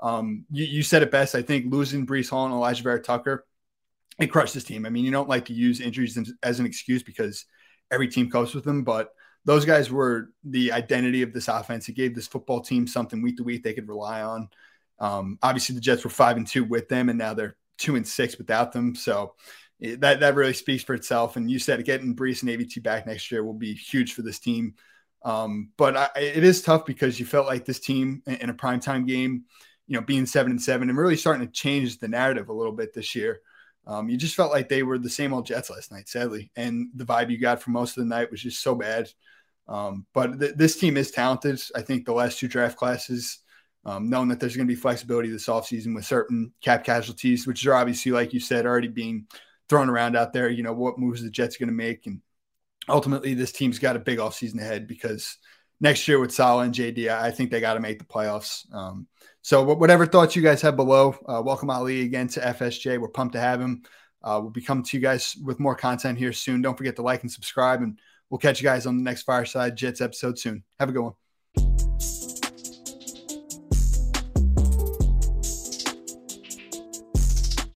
Um, 0.01 0.45
you, 0.51 0.65
you, 0.65 0.83
said 0.83 1.03
it 1.03 1.11
best. 1.11 1.35
I 1.35 1.43
think 1.43 1.73
losing 1.73 2.07
Breece 2.07 2.31
Hall 2.31 2.47
and 2.47 2.55
Alijah 2.55 2.83
Vera-Tucker, 2.83 3.45
it 4.21 4.29
crushed 4.29 4.55
this 4.55 4.65
team. 4.65 4.87
I 4.87 4.91
mean, 4.91 5.05
you 5.05 5.11
don't 5.11 5.29
like 5.29 5.47
to 5.47 5.53
use 5.53 5.81
injuries 5.81 6.19
as 6.43 6.61
an 6.61 6.67
excuse 6.67 7.03
because 7.03 7.47
every 7.91 8.09
team 8.09 8.31
copes 8.31 8.55
with 8.55 8.65
them, 8.65 8.85
but 8.85 9.11
those 9.45 9.65
guys 9.65 9.91
were 9.91 10.31
the 10.45 10.73
identity 10.73 11.23
of 11.23 11.33
this 11.33 11.49
offense. 11.49 11.89
It 11.89 11.95
gave 11.95 12.15
this 12.15 12.27
football 12.27 12.61
team 12.61 12.87
something 12.87 13.23
week 13.23 13.39
to 13.39 13.45
week 13.45 13.65
they 13.65 13.73
could 13.73 13.89
rely 13.89 14.23
on. 14.23 14.49
Um, 14.99 15.39
obviously, 15.43 15.75
the 15.75 15.81
Jets 15.81 16.05
were 16.05 16.11
five 16.11 16.37
and 16.37 16.47
two 16.47 16.65
with 16.65 16.89
them, 16.89 17.09
and 17.09 17.19
now 17.19 17.35
they're 17.35 17.57
two 17.79 17.97
and 17.97 18.07
six 18.07 18.37
without 18.37 18.73
them. 18.73 18.95
So 18.95 19.35
that 19.81 20.21
that 20.21 20.35
really 20.35 20.53
speaks 20.53 20.83
for 20.83 20.95
itself. 20.95 21.37
And 21.37 21.51
you 21.51 21.59
said 21.59 21.85
getting 21.85 22.17
Breece 22.17 22.43
and 22.43 22.51
AVT 22.51 22.83
back 22.83 23.07
next 23.07 23.31
year 23.31 23.45
will 23.45 23.55
be 23.55 23.75
huge 23.75 24.15
for 24.15 24.23
this 24.23 24.39
team. 24.39 24.75
Um, 25.25 25.71
but 25.77 25.97
I, 25.97 26.09
it 26.17 26.45
is 26.45 26.63
tough 26.63 26.85
because 26.85 27.19
you 27.19 27.27
felt 27.27 27.47
like 27.47 27.65
this 27.65 27.81
team 27.81 28.23
in 28.27 28.51
a 28.51 28.55
primetime 28.55 29.07
game, 29.07 29.45
you 29.89 29.99
know, 29.99 30.05
being 30.05 30.27
seven 30.27 30.53
and 30.53 30.63
seven 30.63 30.89
and 30.89 30.99
really 30.99 31.17
starting 31.17 31.47
to 31.47 31.53
change 31.53 31.99
the 31.99 32.09
narrative 32.09 32.49
a 32.49 32.53
little 32.53 32.73
bit 32.73 32.95
this 32.95 33.15
year. 33.15 33.41
Um, 33.87 34.11
you 34.11 34.19
just 34.19 34.37
felt 34.37 34.53
like 34.53 34.69
they 34.69 34.83
were 34.83 34.99
the 34.99 35.09
same 35.09 35.33
old 35.33 35.47
Jets 35.47 35.71
last 35.71 35.91
night, 35.91 36.09
sadly. 36.09 36.53
And 36.55 36.89
the 36.95 37.07
vibe 37.07 37.31
you 37.31 37.39
got 37.39 37.63
for 37.63 37.71
most 37.71 37.97
of 37.97 38.05
the 38.05 38.09
night 38.09 38.31
was 38.31 38.43
just 38.43 38.63
so 38.63 38.75
bad. 38.75 39.09
Um, 39.67 40.07
but 40.13 40.39
th- 40.39 40.57
this 40.57 40.79
team 40.79 40.99
is 40.99 41.11
talented. 41.11 41.61
I 41.75 41.81
think 41.81 42.05
the 42.05 42.13
last 42.13 42.39
two 42.39 42.49
draft 42.49 42.77
classes, 42.77 43.39
um, 43.87 44.11
knowing 44.11 44.29
that 44.29 44.41
there's 44.41 44.57
going 44.57 44.69
to 44.69 44.73
be 44.73 44.79
flexibility 44.79 45.31
this 45.31 45.47
offseason 45.47 45.95
with 45.95 46.05
certain 46.05 46.53
cap 46.63 46.85
casualties, 46.85 47.47
which 47.47 47.67
are 47.67 47.75
obviously, 47.75 48.13
like 48.13 48.35
you 48.35 48.41
said, 48.41 48.67
already 48.67 48.89
being 48.89 49.27
thrown 49.71 49.89
around 49.89 50.17
out 50.17 50.35
there. 50.35 50.51
You 50.51 50.63
know, 50.63 50.75
what 50.75 50.99
moves 50.99 51.23
the 51.23 51.31
Jets 51.31 51.57
going 51.57 51.69
to 51.69 51.75
make. 51.75 52.07
And 52.07 52.21
ultimately, 52.91 53.33
this 53.33 53.53
team's 53.53 53.79
got 53.79 53.97
a 53.97 54.01
big 54.01 54.19
offseason 54.19 54.61
ahead 54.61 54.87
because 54.87 55.39
next 55.81 56.07
year 56.09 56.19
with 56.19 56.33
Saleh 56.33 56.67
and 56.67 56.75
JD, 56.75 57.09
I 57.09 57.31
think 57.31 57.51
they 57.51 57.61
got 57.61 57.75
to 57.75 57.81
make 57.81 57.99
the 57.99 58.05
playoffs. 58.05 58.73
Um, 58.75 59.07
so, 59.43 59.63
whatever 59.63 60.07
thoughts 60.07 60.37
you 60.37 60.43
guys 60.43 60.61
have 60.63 60.77
below, 60.77 61.17
uh, 61.27 61.43
welcome 61.45 61.71
Ali 61.71 62.03
again 62.03 62.29
to 62.29 62.41
FSJ. 62.41 63.01
We're 63.01 63.09
pumped 63.09 63.35
to 63.35 63.41
have 63.41 63.61
him. 63.61 63.83
Uh, 64.23 64.41
we'll 64.43 64.51
be 64.51 64.61
coming 64.61 64.85
to 64.85 64.97
you 64.97 65.03
guys 65.03 65.37
with 65.45 65.61
more 65.61 65.75
content 65.75 66.19
here 66.19 66.33
soon. 66.33 66.61
Don't 66.61 66.77
forget 66.77 66.97
to 66.97 67.03
like 67.03 67.23
and 67.23 67.31
subscribe, 67.31 67.83
and 67.83 67.99
we'll 68.31 68.39
catch 68.39 68.61
you 68.61 68.65
guys 68.65 68.87
on 68.87 68.97
the 68.97 69.03
next 69.03 69.23
Fireside 69.23 69.77
Jets 69.77 70.01
episode 70.01 70.39
soon. 70.39 70.65
Have 70.79 70.89
a 70.89 70.93
good 70.93 71.03
one. 71.03 71.28